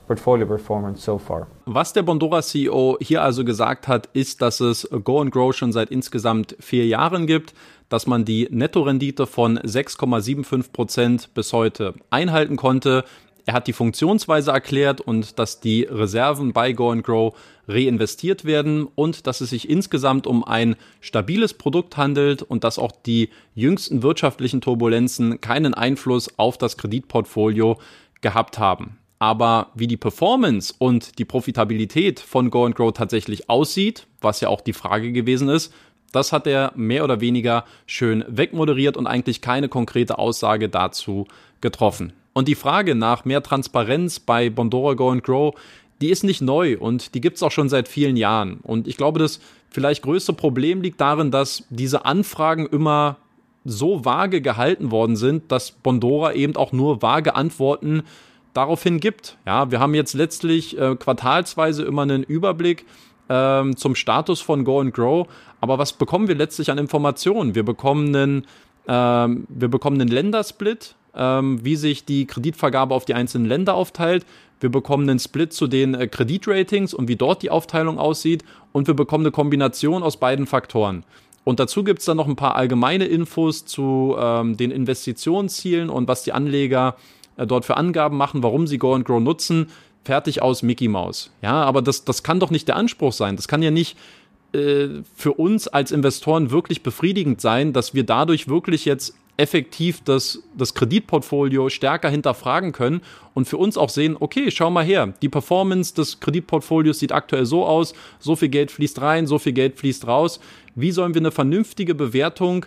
portfolio 0.07 0.47
performance 0.47 1.03
so 1.03 1.19
far. 1.19 1.47
Was 1.67 1.93
der 1.93 2.03
Bondora 2.03 2.43
CEO 2.43 2.99
hier 3.01 3.23
also 3.23 3.45
gesagt 3.45 3.87
hat, 3.89 4.09
ist, 4.13 4.43
dass 4.43 4.61
es 4.61 4.89
Go 5.05 5.21
and 5.21 5.31
Grow 5.31 5.53
schon 5.53 5.73
seit 5.73 5.91
insgesamt 5.91 6.57
vier 6.61 6.87
Jahren 6.87 7.27
gibt 7.27 7.55
dass 7.89 8.07
man 8.07 8.25
die 8.25 8.49
Nettorendite 8.51 9.27
von 9.27 9.59
6,75 9.59 10.73
Prozent 10.73 11.35
bis 11.35 11.53
heute 11.53 11.95
einhalten 12.11 12.57
konnte. 12.57 13.05
Er 13.47 13.55
hat 13.55 13.69
die 13.69 13.73
Funktionsweise 13.73 14.51
erklärt 14.51 15.01
und 15.01 15.39
dass 15.39 15.61
die 15.61 15.85
Reserven 15.85 16.53
bei 16.53 16.73
Go 16.73 16.91
and 16.91 17.05
Grow 17.05 17.33
reinvestiert 17.69 18.45
werden 18.45 18.89
und 18.95 19.27
dass 19.29 19.41
es 19.41 19.51
sich 19.51 19.71
insgesamt 19.71 20.27
um 20.27 20.43
ein 20.43 20.75
stabiles 21.01 21.55
Produkt 21.55 21.97
handelt 21.97 22.43
und 22.43 22.65
dass 22.65 22.79
auch 22.79 22.93
die 22.93 23.31
jüngsten 23.55 24.03
wirtschaftlichen 24.03 24.61
Turbulenzen 24.61 25.41
keinen 25.41 25.75
Einfluss 25.75 26.39
auf 26.39 26.59
das 26.59 26.77
Kreditportfolio 26.77 27.79
gehabt 28.21 28.59
haben. 28.59 28.99
Aber 29.19 29.71
wie 29.75 29.87
die 29.87 29.97
Performance 29.97 30.75
und 30.77 31.19
die 31.19 31.25
Profitabilität 31.25 32.21
von 32.21 32.51
Go 32.51 32.67
and 32.67 32.75
Grow 32.75 32.93
tatsächlich 32.93 33.49
aussieht, 33.49 34.07
was 34.21 34.41
ja 34.41 34.49
auch 34.49 34.61
die 34.61 34.75
Frage 34.75 35.13
gewesen 35.13 35.49
ist, 35.49 35.73
das 36.17 36.33
hat 36.33 36.47
er 36.47 36.73
mehr 36.75 37.05
oder 37.05 37.21
weniger 37.21 37.65
schön 37.87 38.25
wegmoderiert 38.27 38.97
und 38.97 39.07
eigentlich 39.07 39.41
keine 39.41 39.69
konkrete 39.69 40.19
Aussage 40.19 40.69
dazu 40.69 41.27
getroffen. 41.61 42.13
Und 42.33 42.49
die 42.49 42.55
Frage 42.55 42.95
nach 42.95 43.25
mehr 43.25 43.43
Transparenz 43.43 44.19
bei 44.19 44.51
Bondora 44.51 44.95
Go 44.95 45.11
and 45.11 45.23
Grow, 45.23 45.55
die 46.01 46.11
ist 46.11 46.25
nicht 46.25 46.43
neu 46.43 46.77
und 46.79 47.15
die 47.15 47.21
gibt 47.21 47.37
es 47.37 47.43
auch 47.43 47.51
schon 47.51 47.69
seit 47.69 47.89
vielen 47.89 48.17
Jahren. 48.17 48.59
Und 48.63 48.89
ich 48.89 48.97
glaube, 48.97 49.19
das 49.19 49.41
vielleicht 49.71 50.03
größte 50.03 50.33
Problem 50.33 50.83
liegt 50.83 51.01
darin, 51.01 51.31
dass 51.31 51.65
diese 51.71 52.05
Anfragen 52.05 52.67
immer 52.67 53.17
so 53.65 54.05
vage 54.05 54.41
gehalten 54.41 54.91
worden 54.91 55.17
sind, 55.17 55.51
dass 55.51 55.71
Bondora 55.71 56.35
eben 56.35 56.57
auch 56.57 56.73
nur 56.73 57.03
vage 57.03 57.35
Antworten 57.35 58.03
daraufhin 58.55 59.01
gibt. 59.01 59.37
Ja, 59.47 59.71
wir 59.71 59.81
haben 59.81 59.95
jetzt 59.95 60.15
letztlich 60.15 60.79
äh, 60.79 60.97
quartalsweise 60.97 61.85
immer 61.85 62.03
einen 62.03 62.23
Überblick 62.23 62.87
ähm, 63.29 63.77
zum 63.77 63.95
Status 63.95 64.41
von 64.41 64.65
Go 64.65 64.81
and 64.81 64.95
Grow. 64.95 65.27
Aber 65.61 65.79
was 65.79 65.93
bekommen 65.93 66.29
wir 66.29 66.35
letztlich 66.35 66.71
an 66.71 66.79
Informationen? 66.79 67.55
Wir 67.55 67.65
bekommen 67.65 68.15
einen, 68.15 68.47
ähm, 68.89 69.47
wir 69.49 69.69
bekommen 69.69 70.01
einen 70.01 70.11
Ländersplit, 70.11 70.95
ähm, 71.15 71.65
wie 71.65 71.77
sich 71.77 72.05
die 72.05 72.27
Kreditvergabe 72.27 72.95
auf 72.95 73.05
die 73.05 73.15
einzelnen 73.15 73.47
Länder 73.47 73.75
aufteilt. 73.75 74.25
Wir 74.61 74.71
bekommen 74.71 75.09
einen 75.09 75.19
Split 75.19 75.53
zu 75.53 75.67
den 75.67 75.95
äh, 75.95 76.09
Kreditratings 76.09 76.95
und 76.95 77.09
wie 77.09 77.17
dort 77.17 77.43
die 77.43 77.51
Aufteilung 77.51 77.99
aussieht. 77.99 78.45
Und 78.73 78.87
wir 78.87 78.95
bekommen 78.95 79.25
eine 79.25 79.33
Kombination 79.33 80.03
aus 80.03 80.19
beiden 80.19 80.47
Faktoren. 80.47 81.05
Und 81.45 81.61
dazu 81.61 81.85
gibt 81.85 82.01
es 82.01 82.07
dann 82.07 82.17
noch 82.17 82.27
ein 82.27 82.37
paar 82.37 82.57
allgemeine 82.57 83.05
Infos 83.05 83.65
zu 83.67 84.17
ähm, 84.19 84.57
den 84.57 84.71
Investitionszielen 84.71 85.91
und 85.91 86.09
was 86.09 86.25
die 86.25 86.33
Anleger 86.33 86.97
äh, 87.37 87.47
dort 87.47 87.65
für 87.65 87.77
Angaben 87.77 88.17
machen, 88.17 88.43
warum 88.43 88.67
sie 88.67 88.79
Go 88.79 88.95
and 88.95 89.05
Grow 89.05 89.21
nutzen 89.21 89.69
fertig 90.07 90.41
aus 90.41 90.63
Mickey 90.63 90.89
Mouse. 90.89 91.31
Ja, 91.43 91.63
aber 91.65 91.83
das, 91.83 92.05
das 92.05 92.23
kann 92.23 92.41
doch 92.41 92.51
nicht 92.51 92.69
der 92.69 92.77
Anspruch 92.77 93.13
sein. 93.13 93.37
Das 93.37 93.49
kann 93.49 93.63
ja 93.63 93.71
nicht 93.71 93.97
äh, 94.53 95.03
für 95.15 95.35
uns 95.35 95.69
als 95.69 95.93
Investoren 95.93 96.51
wirklich 96.51 96.83
befriedigend 96.83 97.41
sein, 97.41 97.73
dass 97.73 97.93
wir 97.95 98.05
dadurch 98.05 98.49
wirklich 98.49 98.85
jetzt 98.85 99.15
effektiv 99.37 100.01
das, 100.05 100.43
das 100.57 100.73
Kreditportfolio 100.75 101.69
stärker 101.69 102.09
hinterfragen 102.09 102.73
können 102.73 103.03
und 103.35 103.47
für 103.47 103.59
uns 103.59 103.77
auch 103.77 103.91
sehen, 103.91 104.17
okay, 104.19 104.51
schau 104.51 104.71
mal 104.71 104.85
her, 104.85 105.13
die 105.21 105.29
Performance 105.29 105.95
des 105.95 106.21
Kreditportfolios 106.21 106.99
sieht 106.99 107.13
aktuell 107.13 107.45
so 107.45 107.67
aus, 107.67 107.93
so 108.19 108.37
viel 108.37 108.49
Geld 108.49 108.71
fließt 108.71 109.01
rein, 109.03 109.27
so 109.27 109.39
viel 109.39 109.53
Geld 109.53 109.79
fließt 109.79 110.07
raus. 110.07 110.41
Wie 110.75 110.91
sollen 110.91 111.15
wir 111.15 111.21
eine 111.21 111.33
vernünftige 111.33 111.95
Bewertung 111.95 112.65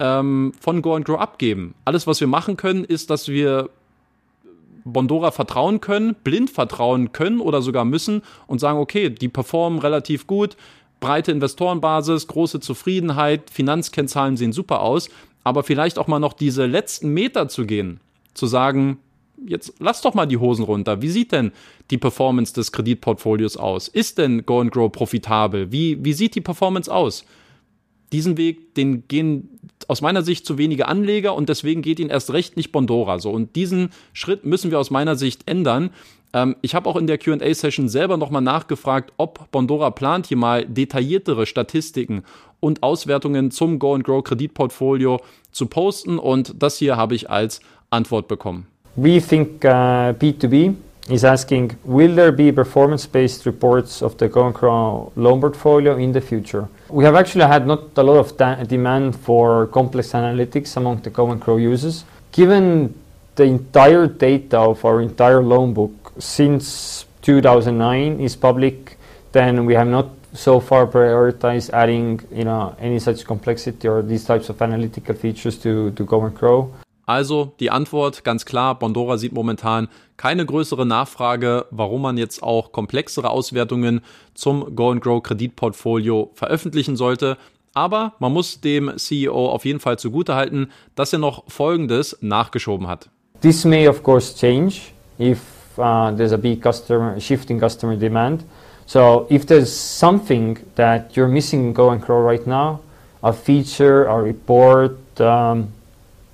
ähm, 0.00 0.52
von 0.60 0.82
Go 0.82 0.94
and 0.94 1.04
Grow 1.04 1.20
abgeben? 1.20 1.74
Alles, 1.84 2.06
was 2.06 2.20
wir 2.20 2.28
machen 2.28 2.56
können, 2.56 2.84
ist, 2.84 3.10
dass 3.10 3.28
wir 3.28 3.70
Bondora 4.84 5.30
vertrauen 5.30 5.80
können, 5.80 6.14
blind 6.24 6.50
vertrauen 6.50 7.12
können 7.12 7.40
oder 7.40 7.62
sogar 7.62 7.84
müssen 7.84 8.22
und 8.46 8.58
sagen, 8.58 8.78
okay, 8.78 9.10
die 9.10 9.28
performen 9.28 9.78
relativ 9.78 10.26
gut, 10.26 10.56
breite 11.00 11.32
Investorenbasis, 11.32 12.26
große 12.26 12.60
Zufriedenheit, 12.60 13.50
Finanzkennzahlen 13.50 14.36
sehen 14.36 14.52
super 14.52 14.80
aus, 14.80 15.08
aber 15.44 15.62
vielleicht 15.62 15.98
auch 15.98 16.06
mal 16.06 16.18
noch 16.18 16.32
diese 16.32 16.66
letzten 16.66 17.12
Meter 17.12 17.48
zu 17.48 17.66
gehen, 17.66 18.00
zu 18.34 18.46
sagen, 18.46 18.98
jetzt 19.46 19.74
lass 19.78 20.02
doch 20.02 20.14
mal 20.14 20.26
die 20.26 20.36
Hosen 20.36 20.64
runter. 20.64 21.00
Wie 21.02 21.08
sieht 21.08 21.32
denn 21.32 21.52
die 21.90 21.98
Performance 21.98 22.52
des 22.52 22.72
Kreditportfolios 22.72 23.56
aus? 23.56 23.88
Ist 23.88 24.18
denn 24.18 24.44
Go 24.44 24.60
and 24.60 24.72
Grow 24.72 24.90
profitabel? 24.90 25.70
Wie, 25.72 26.04
wie 26.04 26.12
sieht 26.12 26.34
die 26.34 26.40
Performance 26.40 26.92
aus? 26.92 27.24
Diesen 28.12 28.36
Weg, 28.36 28.74
den 28.74 29.06
gehen 29.08 29.58
aus 29.86 30.00
meiner 30.00 30.22
Sicht 30.22 30.46
zu 30.46 30.58
wenige 30.58 30.88
Anleger 30.88 31.34
und 31.34 31.48
deswegen 31.48 31.82
geht 31.82 32.00
ihn 32.00 32.10
erst 32.10 32.32
recht 32.32 32.56
nicht 32.56 32.72
Bondora 32.72 33.18
so. 33.18 33.30
Und 33.30 33.56
diesen 33.56 33.90
Schritt 34.12 34.44
müssen 34.44 34.70
wir 34.70 34.78
aus 34.78 34.90
meiner 34.90 35.16
Sicht 35.16 35.48
ändern. 35.48 35.90
Ähm, 36.32 36.56
ich 36.60 36.74
habe 36.74 36.88
auch 36.88 36.96
in 36.96 37.06
der 37.06 37.18
QA-Session 37.18 37.88
selber 37.88 38.16
nochmal 38.16 38.42
nachgefragt, 38.42 39.12
ob 39.16 39.50
Bondora 39.50 39.90
plant, 39.90 40.26
hier 40.26 40.36
mal 40.36 40.66
detailliertere 40.66 41.46
Statistiken 41.46 42.22
und 42.60 42.82
Auswertungen 42.82 43.50
zum 43.50 43.78
Go 43.78 43.94
and 43.94 44.04
Grow 44.04 44.22
Kreditportfolio 44.22 45.20
zu 45.52 45.66
posten 45.66 46.18
und 46.18 46.54
das 46.62 46.78
hier 46.78 46.96
habe 46.96 47.14
ich 47.14 47.30
als 47.30 47.60
Antwort 47.90 48.28
bekommen. 48.28 48.66
We 48.96 49.20
think 49.20 49.64
uh, 49.64 50.12
B2B 50.12 50.74
is 51.08 51.24
asking, 51.24 51.78
will 51.84 52.14
there 52.14 52.32
be 52.32 52.52
performance-based 52.52 53.46
reports 53.46 54.02
of 54.02 54.16
the 54.18 54.28
Grow 54.28 55.12
loan 55.16 55.40
portfolio 55.40 55.96
in 55.96 56.12
the 56.12 56.20
future? 56.20 56.68
We 56.88 57.04
have 57.04 57.14
actually 57.14 57.46
had 57.46 57.66
not 57.66 57.96
a 57.96 58.02
lot 58.02 58.18
of 58.18 58.68
demand 58.68 59.18
for 59.18 59.66
complex 59.68 60.12
analytics 60.12 60.76
among 60.76 61.02
the 61.02 61.10
Grow 61.10 61.56
users. 61.56 62.04
Given 62.32 62.94
the 63.36 63.44
entire 63.44 64.06
data 64.06 64.58
of 64.58 64.84
our 64.84 65.00
entire 65.00 65.42
loan 65.42 65.72
book 65.72 66.12
since 66.18 67.06
2009 67.22 68.20
is 68.20 68.36
public, 68.36 68.98
then 69.32 69.64
we 69.64 69.74
have 69.74 69.88
not 69.88 70.08
so 70.32 70.60
far 70.60 70.86
prioritized 70.86 71.70
adding 71.70 72.20
you 72.30 72.44
know, 72.44 72.76
any 72.78 72.98
such 72.98 73.24
complexity 73.24 73.88
or 73.88 74.02
these 74.02 74.24
types 74.24 74.48
of 74.48 74.60
analytical 74.60 75.14
features 75.14 75.56
to, 75.58 75.90
to 75.92 76.04
Go 76.04 76.24
and 76.24 76.34
Grow. 76.34 76.72
Also 77.08 77.54
die 77.58 77.70
Antwort 77.70 78.22
ganz 78.22 78.44
klar, 78.44 78.78
Bondora 78.78 79.16
sieht 79.16 79.32
momentan 79.32 79.88
keine 80.18 80.44
größere 80.44 80.84
Nachfrage, 80.84 81.64
warum 81.70 82.02
man 82.02 82.18
jetzt 82.18 82.42
auch 82.42 82.70
komplexere 82.70 83.30
Auswertungen 83.30 84.02
zum 84.34 84.76
Go 84.76 84.90
and 84.90 85.00
Grow 85.00 85.22
Kreditportfolio 85.22 86.30
veröffentlichen 86.34 86.96
sollte. 86.96 87.38
Aber 87.72 88.12
man 88.18 88.34
muss 88.34 88.60
dem 88.60 88.92
CEO 88.98 89.48
auf 89.48 89.64
jeden 89.64 89.80
Fall 89.80 89.98
zugutehalten, 89.98 90.70
dass 90.96 91.14
er 91.14 91.18
noch 91.18 91.44
Folgendes 91.48 92.18
nachgeschoben 92.20 92.88
hat. 92.88 93.08
This 93.40 93.64
may 93.64 93.88
of 93.88 94.02
course 94.02 94.36
change 94.36 94.92
if 95.18 95.40
uh, 95.78 96.14
there's 96.14 96.34
a 96.34 96.36
big 96.36 96.62
customer 96.62 97.18
shift 97.18 97.48
in 97.48 97.58
customer 97.58 97.96
demand. 97.96 98.44
So 98.84 99.24
if 99.30 99.46
there's 99.46 99.72
something 99.72 100.58
that 100.74 101.16
you're 101.16 101.26
missing 101.26 101.68
in 101.68 101.72
Go 101.72 101.88
and 101.88 102.04
Grow 102.04 102.22
right 102.22 102.46
now, 102.46 102.80
a 103.22 103.32
feature, 103.32 104.04
a 104.04 104.20
report, 104.20 104.98
um, 105.22 105.72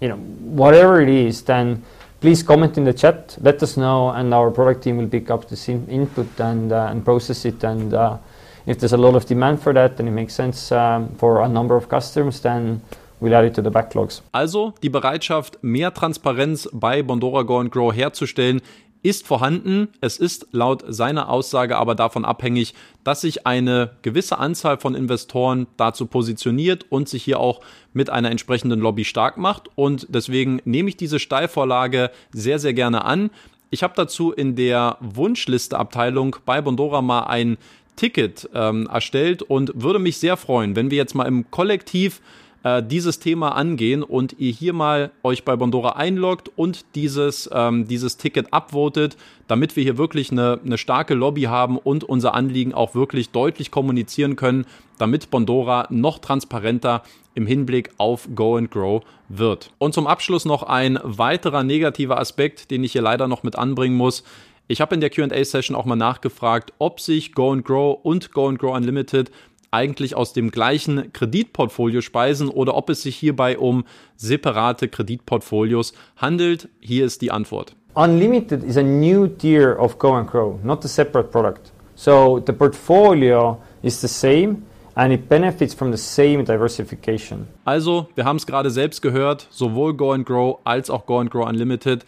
you 0.04 0.10
know, 0.10 0.16
whatever 0.16 1.00
it 1.00 1.08
is, 1.08 1.40
then 1.42 1.82
please 2.20 2.42
comment 2.42 2.76
in 2.76 2.84
the 2.84 2.92
chat, 2.92 3.38
let 3.40 3.62
us 3.62 3.78
know, 3.78 4.10
and 4.10 4.34
our 4.34 4.50
product 4.50 4.82
team 4.84 4.98
will 4.98 5.08
pick 5.08 5.30
up 5.30 5.48
this 5.48 5.66
in 5.70 5.86
input 5.88 6.28
and, 6.38 6.72
uh, 6.72 6.88
and 6.90 7.02
process 7.02 7.46
it. 7.46 7.64
And 7.64 7.94
uh, 7.94 8.18
if 8.66 8.78
there's 8.78 8.92
a 8.92 8.98
lot 8.98 9.14
of 9.14 9.24
demand 9.24 9.62
for 9.62 9.72
that 9.72 9.98
and 9.98 10.06
it 10.06 10.12
makes 10.12 10.34
sense 10.34 10.70
um, 10.72 11.08
for 11.16 11.40
a 11.40 11.48
number 11.48 11.74
of 11.74 11.88
customers, 11.88 12.40
then 12.40 12.82
we'll 13.18 13.34
add 13.34 13.46
it 13.46 13.54
to 13.54 13.62
the 13.62 13.70
backlogs. 13.70 14.20
Also 14.32 14.74
die 14.82 14.90
Bereitschaft, 14.90 15.58
mehr 15.62 15.94
Transparenz 15.94 16.68
bei 16.70 17.02
Bondora 17.02 17.42
Go 17.42 17.60
and 17.60 17.70
Grow 17.70 17.90
herzustellen, 17.90 18.60
ist 19.04 19.26
vorhanden. 19.26 19.88
Es 20.00 20.16
ist 20.16 20.48
laut 20.50 20.82
seiner 20.88 21.28
Aussage 21.28 21.76
aber 21.76 21.94
davon 21.94 22.24
abhängig, 22.24 22.74
dass 23.04 23.20
sich 23.20 23.46
eine 23.46 23.90
gewisse 24.02 24.38
Anzahl 24.38 24.78
von 24.78 24.94
Investoren 24.94 25.66
dazu 25.76 26.06
positioniert 26.06 26.86
und 26.88 27.08
sich 27.08 27.22
hier 27.22 27.38
auch 27.38 27.60
mit 27.92 28.08
einer 28.08 28.30
entsprechenden 28.30 28.80
Lobby 28.80 29.04
stark 29.04 29.36
macht. 29.36 29.68
Und 29.76 30.06
deswegen 30.08 30.60
nehme 30.64 30.88
ich 30.88 30.96
diese 30.96 31.18
Steilvorlage 31.18 32.10
sehr, 32.32 32.58
sehr 32.58 32.72
gerne 32.72 33.04
an. 33.04 33.30
Ich 33.70 33.82
habe 33.82 33.92
dazu 33.94 34.32
in 34.32 34.56
der 34.56 34.96
Wunschliste-Abteilung 35.00 36.36
bei 36.46 36.62
Bondora 36.62 37.02
mal 37.02 37.24
ein 37.24 37.58
Ticket 37.96 38.48
ähm, 38.54 38.88
erstellt 38.90 39.42
und 39.42 39.70
würde 39.74 39.98
mich 39.98 40.16
sehr 40.16 40.36
freuen, 40.36 40.76
wenn 40.76 40.90
wir 40.90 40.96
jetzt 40.96 41.14
mal 41.14 41.26
im 41.26 41.50
Kollektiv 41.50 42.20
äh, 42.64 42.82
dieses 42.82 43.20
Thema 43.20 43.50
angehen 43.50 44.02
und 44.02 44.36
ihr 44.38 44.50
hier 44.50 44.72
mal 44.72 45.12
euch 45.22 45.44
bei 45.44 45.54
Bondora 45.54 45.90
einloggt 45.90 46.50
und 46.56 46.84
dieses, 46.94 47.48
ähm, 47.52 47.86
dieses 47.86 48.16
Ticket 48.16 48.52
upvotet, 48.52 49.16
damit 49.46 49.76
wir 49.76 49.84
hier 49.84 49.98
wirklich 49.98 50.32
eine, 50.32 50.58
eine 50.64 50.78
starke 50.78 51.14
Lobby 51.14 51.42
haben 51.42 51.78
und 51.78 52.02
unser 52.02 52.34
Anliegen 52.34 52.74
auch 52.74 52.94
wirklich 52.94 53.30
deutlich 53.30 53.70
kommunizieren 53.70 54.34
können, 54.34 54.64
damit 54.98 55.30
Bondora 55.30 55.86
noch 55.90 56.18
transparenter 56.18 57.02
im 57.34 57.46
Hinblick 57.46 57.90
auf 57.98 58.28
Go 58.34 58.56
and 58.56 58.70
Grow 58.70 59.02
wird. 59.28 59.70
Und 59.78 59.92
zum 59.92 60.06
Abschluss 60.06 60.44
noch 60.44 60.62
ein 60.62 60.98
weiterer 61.02 61.64
negativer 61.64 62.18
Aspekt, 62.18 62.70
den 62.70 62.82
ich 62.82 62.92
hier 62.92 63.02
leider 63.02 63.28
noch 63.28 63.42
mit 63.42 63.56
anbringen 63.56 63.96
muss. 63.96 64.24
Ich 64.66 64.80
habe 64.80 64.94
in 64.94 65.02
der 65.02 65.10
QA-Session 65.10 65.76
auch 65.76 65.84
mal 65.84 65.96
nachgefragt, 65.96 66.72
ob 66.78 66.98
sich 66.98 67.34
Go 67.34 67.52
and 67.52 67.66
Grow 67.66 67.98
und 68.02 68.32
Go 68.32 68.48
and 68.48 68.58
Grow 68.58 68.74
Unlimited 68.74 69.30
eigentlich 69.74 70.14
aus 70.14 70.32
dem 70.32 70.50
gleichen 70.50 71.12
Kreditportfolio 71.12 72.00
speisen 72.00 72.48
oder 72.48 72.76
ob 72.76 72.88
es 72.90 73.02
sich 73.02 73.16
hierbei 73.16 73.58
um 73.58 73.84
separate 74.16 74.88
Kreditportfolios 74.88 75.92
handelt. 76.16 76.68
Hier 76.80 77.04
ist 77.04 77.20
die 77.20 77.30
Antwort. 77.30 77.74
Unlimited 77.94 78.64
is 78.64 78.76
a 78.76 78.82
new 78.82 79.26
tier 79.26 79.76
of 79.78 79.98
Go 79.98 80.14
and 80.14 80.30
Grow, 80.30 80.58
not 80.62 80.84
a 80.84 80.88
separate 80.88 81.30
product. 81.30 81.72
So 81.96 82.42
the 82.44 82.52
portfolio 82.52 83.60
is 83.82 84.00
the 84.00 84.08
same 84.08 84.62
and 84.94 85.12
it 85.12 85.28
benefits 85.28 85.74
from 85.74 85.92
the 85.92 85.98
same 85.98 86.44
diversification. 86.44 87.46
Also, 87.64 88.08
wir 88.14 88.24
haben 88.24 88.36
es 88.36 88.46
gerade 88.46 88.70
selbst 88.70 89.02
gehört, 89.02 89.46
sowohl 89.50 89.94
Go 89.94 90.12
and 90.12 90.26
Grow 90.26 90.58
als 90.64 90.90
auch 90.90 91.06
Go 91.06 91.18
and 91.18 91.30
Grow 91.30 91.46
Unlimited 91.46 92.04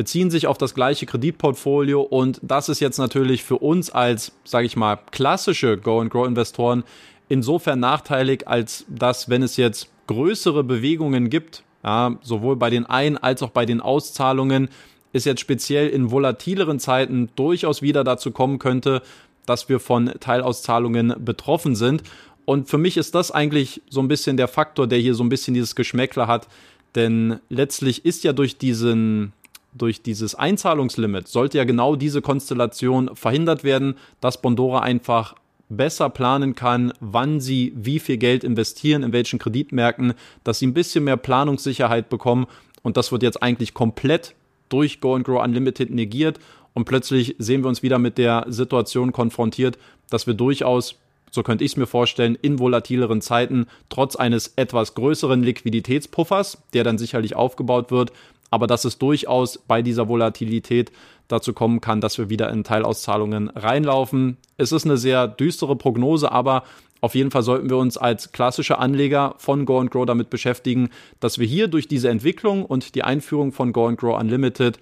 beziehen 0.00 0.30
sich 0.30 0.46
auf 0.46 0.56
das 0.56 0.74
gleiche 0.74 1.04
Kreditportfolio 1.04 2.00
und 2.00 2.40
das 2.42 2.70
ist 2.70 2.80
jetzt 2.80 2.96
natürlich 2.96 3.44
für 3.44 3.58
uns 3.58 3.90
als, 3.90 4.32
sage 4.44 4.64
ich 4.64 4.74
mal, 4.74 4.96
klassische 5.10 5.76
Go-and-Grow-Investoren 5.76 6.84
insofern 7.28 7.80
nachteilig, 7.80 8.48
als 8.48 8.86
dass, 8.88 9.28
wenn 9.28 9.42
es 9.42 9.58
jetzt 9.58 9.90
größere 10.06 10.64
Bewegungen 10.64 11.28
gibt, 11.28 11.64
ja, 11.84 12.16
sowohl 12.22 12.56
bei 12.56 12.70
den 12.70 12.86
Ein- 12.86 13.18
als 13.18 13.42
auch 13.42 13.50
bei 13.50 13.66
den 13.66 13.82
Auszahlungen, 13.82 14.70
ist 15.12 15.26
jetzt 15.26 15.40
speziell 15.42 15.88
in 15.90 16.10
volatileren 16.10 16.80
Zeiten 16.80 17.28
durchaus 17.36 17.82
wieder 17.82 18.02
dazu 18.02 18.30
kommen 18.30 18.58
könnte, 18.58 19.02
dass 19.44 19.68
wir 19.68 19.80
von 19.80 20.06
Teilauszahlungen 20.18 21.14
betroffen 21.22 21.76
sind. 21.76 22.04
Und 22.46 22.70
für 22.70 22.78
mich 22.78 22.96
ist 22.96 23.14
das 23.14 23.32
eigentlich 23.32 23.82
so 23.90 24.00
ein 24.00 24.08
bisschen 24.08 24.38
der 24.38 24.48
Faktor, 24.48 24.86
der 24.86 24.98
hier 24.98 25.14
so 25.14 25.22
ein 25.22 25.28
bisschen 25.28 25.52
dieses 25.52 25.74
Geschmäckler 25.74 26.26
hat. 26.26 26.48
Denn 26.94 27.38
letztlich 27.50 28.06
ist 28.06 28.24
ja 28.24 28.32
durch 28.32 28.56
diesen, 28.56 29.34
durch 29.72 30.02
dieses 30.02 30.34
Einzahlungslimit 30.34 31.28
sollte 31.28 31.58
ja 31.58 31.64
genau 31.64 31.96
diese 31.96 32.22
Konstellation 32.22 33.14
verhindert 33.14 33.64
werden, 33.64 33.94
dass 34.20 34.42
Bondora 34.42 34.80
einfach 34.80 35.34
besser 35.68 36.10
planen 36.10 36.54
kann, 36.54 36.92
wann 37.00 37.40
sie 37.40 37.72
wie 37.76 38.00
viel 38.00 38.16
Geld 38.16 38.42
investieren, 38.42 39.02
in 39.02 39.12
welchen 39.12 39.38
Kreditmärkten, 39.38 40.14
dass 40.42 40.58
sie 40.58 40.66
ein 40.66 40.74
bisschen 40.74 41.04
mehr 41.04 41.16
Planungssicherheit 41.16 42.08
bekommen. 42.08 42.46
Und 42.82 42.96
das 42.96 43.12
wird 43.12 43.22
jetzt 43.22 43.42
eigentlich 43.42 43.72
komplett 43.72 44.34
durch 44.68 45.00
Go 45.00 45.14
and 45.14 45.24
Grow 45.24 45.42
Unlimited 45.42 45.90
negiert. 45.90 46.40
Und 46.74 46.84
plötzlich 46.84 47.36
sehen 47.38 47.62
wir 47.62 47.68
uns 47.68 47.82
wieder 47.82 47.98
mit 47.98 48.18
der 48.18 48.46
Situation 48.48 49.12
konfrontiert, 49.12 49.78
dass 50.08 50.26
wir 50.26 50.34
durchaus 50.34 50.96
so 51.30 51.42
könnte 51.42 51.64
ich 51.64 51.72
es 51.72 51.76
mir 51.76 51.86
vorstellen, 51.86 52.36
in 52.40 52.58
volatileren 52.58 53.20
Zeiten 53.20 53.66
trotz 53.88 54.16
eines 54.16 54.54
etwas 54.56 54.94
größeren 54.94 55.42
Liquiditätspuffers, 55.42 56.58
der 56.72 56.84
dann 56.84 56.98
sicherlich 56.98 57.36
aufgebaut 57.36 57.90
wird, 57.90 58.12
aber 58.50 58.66
dass 58.66 58.84
es 58.84 58.98
durchaus 58.98 59.58
bei 59.58 59.82
dieser 59.82 60.08
Volatilität 60.08 60.92
dazu 61.28 61.52
kommen 61.52 61.80
kann, 61.80 62.00
dass 62.00 62.18
wir 62.18 62.28
wieder 62.28 62.50
in 62.50 62.64
Teilauszahlungen 62.64 63.48
reinlaufen. 63.50 64.36
Es 64.56 64.72
ist 64.72 64.84
eine 64.84 64.96
sehr 64.96 65.28
düstere 65.28 65.76
Prognose, 65.76 66.32
aber 66.32 66.64
auf 67.00 67.14
jeden 67.14 67.30
Fall 67.30 67.42
sollten 67.42 67.70
wir 67.70 67.78
uns 67.78 67.96
als 67.96 68.32
klassische 68.32 68.78
Anleger 68.78 69.34
von 69.38 69.64
Go 69.64 69.82
Grow 69.86 70.04
damit 70.04 70.28
beschäftigen, 70.28 70.90
dass 71.18 71.38
wir 71.38 71.46
hier 71.46 71.68
durch 71.68 71.88
diese 71.88 72.10
Entwicklung 72.10 72.64
und 72.64 72.94
die 72.94 73.04
Einführung 73.04 73.52
von 73.52 73.72
Go 73.72 73.90
Grow 73.94 74.18
Unlimited 74.18 74.78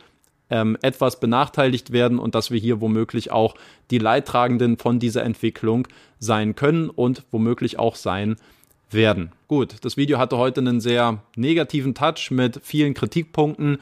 ähm, 0.51 0.77
etwas 0.83 1.21
benachteiligt 1.21 1.93
werden 1.93 2.19
und 2.19 2.35
dass 2.35 2.51
wir 2.51 2.59
hier 2.59 2.81
womöglich 2.81 3.31
auch 3.31 3.55
die 3.91 3.99
Leidtragenden 3.99 4.79
von 4.79 4.99
dieser 4.99 5.23
Entwicklung 5.23 5.87
sein 6.19 6.55
können 6.55 6.91
und 6.91 7.25
womöglich 7.31 7.79
auch 7.79 7.95
sein 7.95 8.37
werden. 8.91 9.33
Gut, 9.47 9.77
das 9.83 9.97
Video 9.97 10.19
hatte 10.19 10.37
heute 10.37 10.61
einen 10.61 10.81
sehr 10.81 11.23
negativen 11.37 11.95
Touch 11.95 12.31
mit 12.31 12.61
vielen 12.63 12.95
Kritikpunkten. 12.95 13.79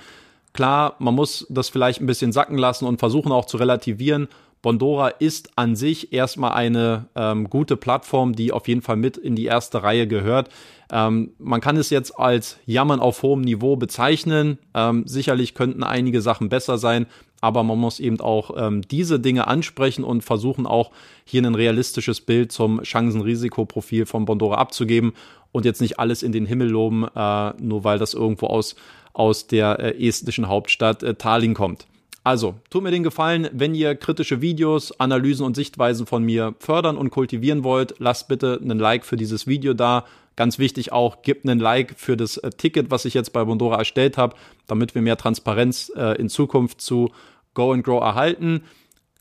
Klar, 0.53 0.97
man 0.99 1.15
muss 1.15 1.47
das 1.51 1.69
vielleicht 1.69 2.01
ein 2.01 2.07
bisschen 2.07 2.33
sacken 2.33 2.59
lassen 2.59 2.87
und 2.87 2.99
versuchen 2.99 3.33
auch 3.33 3.45
zu 3.45 3.57
relativieren. 3.57 4.29
Bondora 4.63 5.09
ist 5.09 5.51
an 5.57 5.77
sich 5.77 6.13
erstmal 6.13 6.55
eine 6.55 7.07
ähm, 7.15 7.49
gute 7.51 7.77
Plattform, 7.77 8.35
die 8.35 8.53
auf 8.53 8.67
jeden 8.67 8.83
Fall 8.83 8.97
mit 8.97 9.17
in 9.17 9.37
die 9.37 9.45
erste 9.45 9.83
Reihe 9.83 10.09
gehört. 10.09 10.49
Ähm, 10.91 11.35
man 11.39 11.61
kann 11.61 11.77
es 11.77 11.91
jetzt 11.91 12.19
als 12.19 12.59
Jammern 12.65 13.01
auf 13.01 13.23
hohem 13.23 13.43
Niveau 13.43 13.77
bezeichnen. 13.77 14.59
Ähm, 14.75 15.05
sicherlich 15.07 15.55
könnten 15.55 15.85
einige 15.85 16.21
Sachen 16.21 16.49
besser 16.49 16.79
sein, 16.79 17.07
aber 17.41 17.63
man 17.63 17.79
muss 17.79 18.01
eben 18.01 18.21
auch 18.21 18.51
ähm, 18.57 18.83
diese 18.83 19.21
Dinge 19.21 19.47
ansprechen 19.47 20.05
und 20.05 20.23
versuchen 20.23 20.67
auch 20.67 20.91
hier 21.25 21.43
ein 21.43 21.55
realistisches 21.55 22.21
Bild 22.21 22.53
zum 22.53 22.83
Chancen-Risikoprofil 22.83 24.07
von 24.07 24.25
Bondora 24.25 24.57
abzugeben 24.57 25.13
und 25.53 25.65
jetzt 25.65 25.81
nicht 25.81 25.99
alles 25.99 26.23
in 26.23 26.33
den 26.33 26.47
Himmel 26.47 26.69
loben, 26.69 27.07
äh, 27.15 27.53
nur 27.61 27.85
weil 27.85 27.99
das 27.99 28.15
irgendwo 28.15 28.47
aus, 28.47 28.77
aus 29.13 29.47
der 29.47 29.79
äh, 29.79 30.07
estnischen 30.07 30.49
Hauptstadt 30.49 31.03
äh, 31.03 31.15
Tallinn 31.15 31.55
kommt. 31.55 31.87
Also, 32.25 32.57
tut 32.71 32.83
mir 32.83 32.91
den 32.91 33.05
Gefallen, 33.05 33.49
wenn 33.53 33.77
ihr 33.77 33.95
kritische 33.95 34.41
Videos, 34.41 34.99
Analysen 34.99 35.47
und 35.47 35.55
Sichtweisen 35.55 36.07
von 36.07 36.25
mir 36.25 36.57
fördern 36.59 36.97
und 36.97 37.11
kultivieren 37.11 37.63
wollt, 37.63 37.95
lasst 37.99 38.27
bitte 38.27 38.59
einen 38.61 38.81
Like 38.81 39.05
für 39.05 39.17
dieses 39.17 39.47
Video 39.47 39.75
da. 39.75 40.05
Ganz 40.37 40.59
wichtig 40.59 40.93
auch, 40.93 41.23
gebt 41.23 41.49
einen 41.49 41.59
Like 41.59 41.95
für 41.97 42.17
das 42.17 42.37
äh, 42.37 42.51
Ticket, 42.51 42.91
was 42.91 43.07
ich 43.07 43.15
jetzt 43.15 43.33
bei 43.33 43.43
Bondora 43.45 43.79
erstellt 43.79 44.19
habe, 44.19 44.37
damit 44.67 44.95
wir 44.95 45.03
mehr 45.03 45.17
Transparenz 45.17 45.91
äh, 45.97 46.19
in 46.21 46.29
Zukunft 46.29 46.81
zu 46.81 47.11
Go 47.55 47.73
and 47.73 47.83
Grow 47.83 48.03
erhalten. 48.03 48.63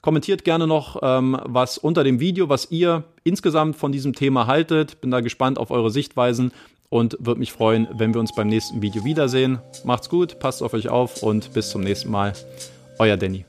Kommentiert 0.02 0.44
gerne 0.44 0.68
noch 0.68 1.00
ähm, 1.02 1.40
was 1.46 1.78
unter 1.78 2.04
dem 2.04 2.20
Video, 2.20 2.50
was 2.50 2.70
ihr 2.70 3.06
insgesamt 3.24 3.76
von 3.78 3.92
diesem 3.92 4.14
Thema 4.14 4.46
haltet. 4.46 5.02
Bin 5.02 5.10
da 5.10 5.22
gespannt 5.22 5.58
auf 5.58 5.72
eure 5.72 5.90
Sichtweisen 5.90 6.52
und 6.90 7.18
würde 7.20 7.40
mich 7.40 7.52
freuen, 7.52 7.88
wenn 7.94 8.14
wir 8.14 8.20
uns 8.20 8.36
beim 8.36 8.48
nächsten 8.48 8.82
Video 8.82 9.04
wiedersehen. 9.04 9.60
Macht's 9.84 10.10
gut, 10.10 10.38
passt 10.40 10.62
auf 10.62 10.74
euch 10.74 10.90
auf 10.90 11.24
und 11.24 11.54
bis 11.54 11.70
zum 11.70 11.82
nächsten 11.82 12.12
Mal. 12.12 12.34
Euer 13.00 13.18
Danny. 13.18 13.46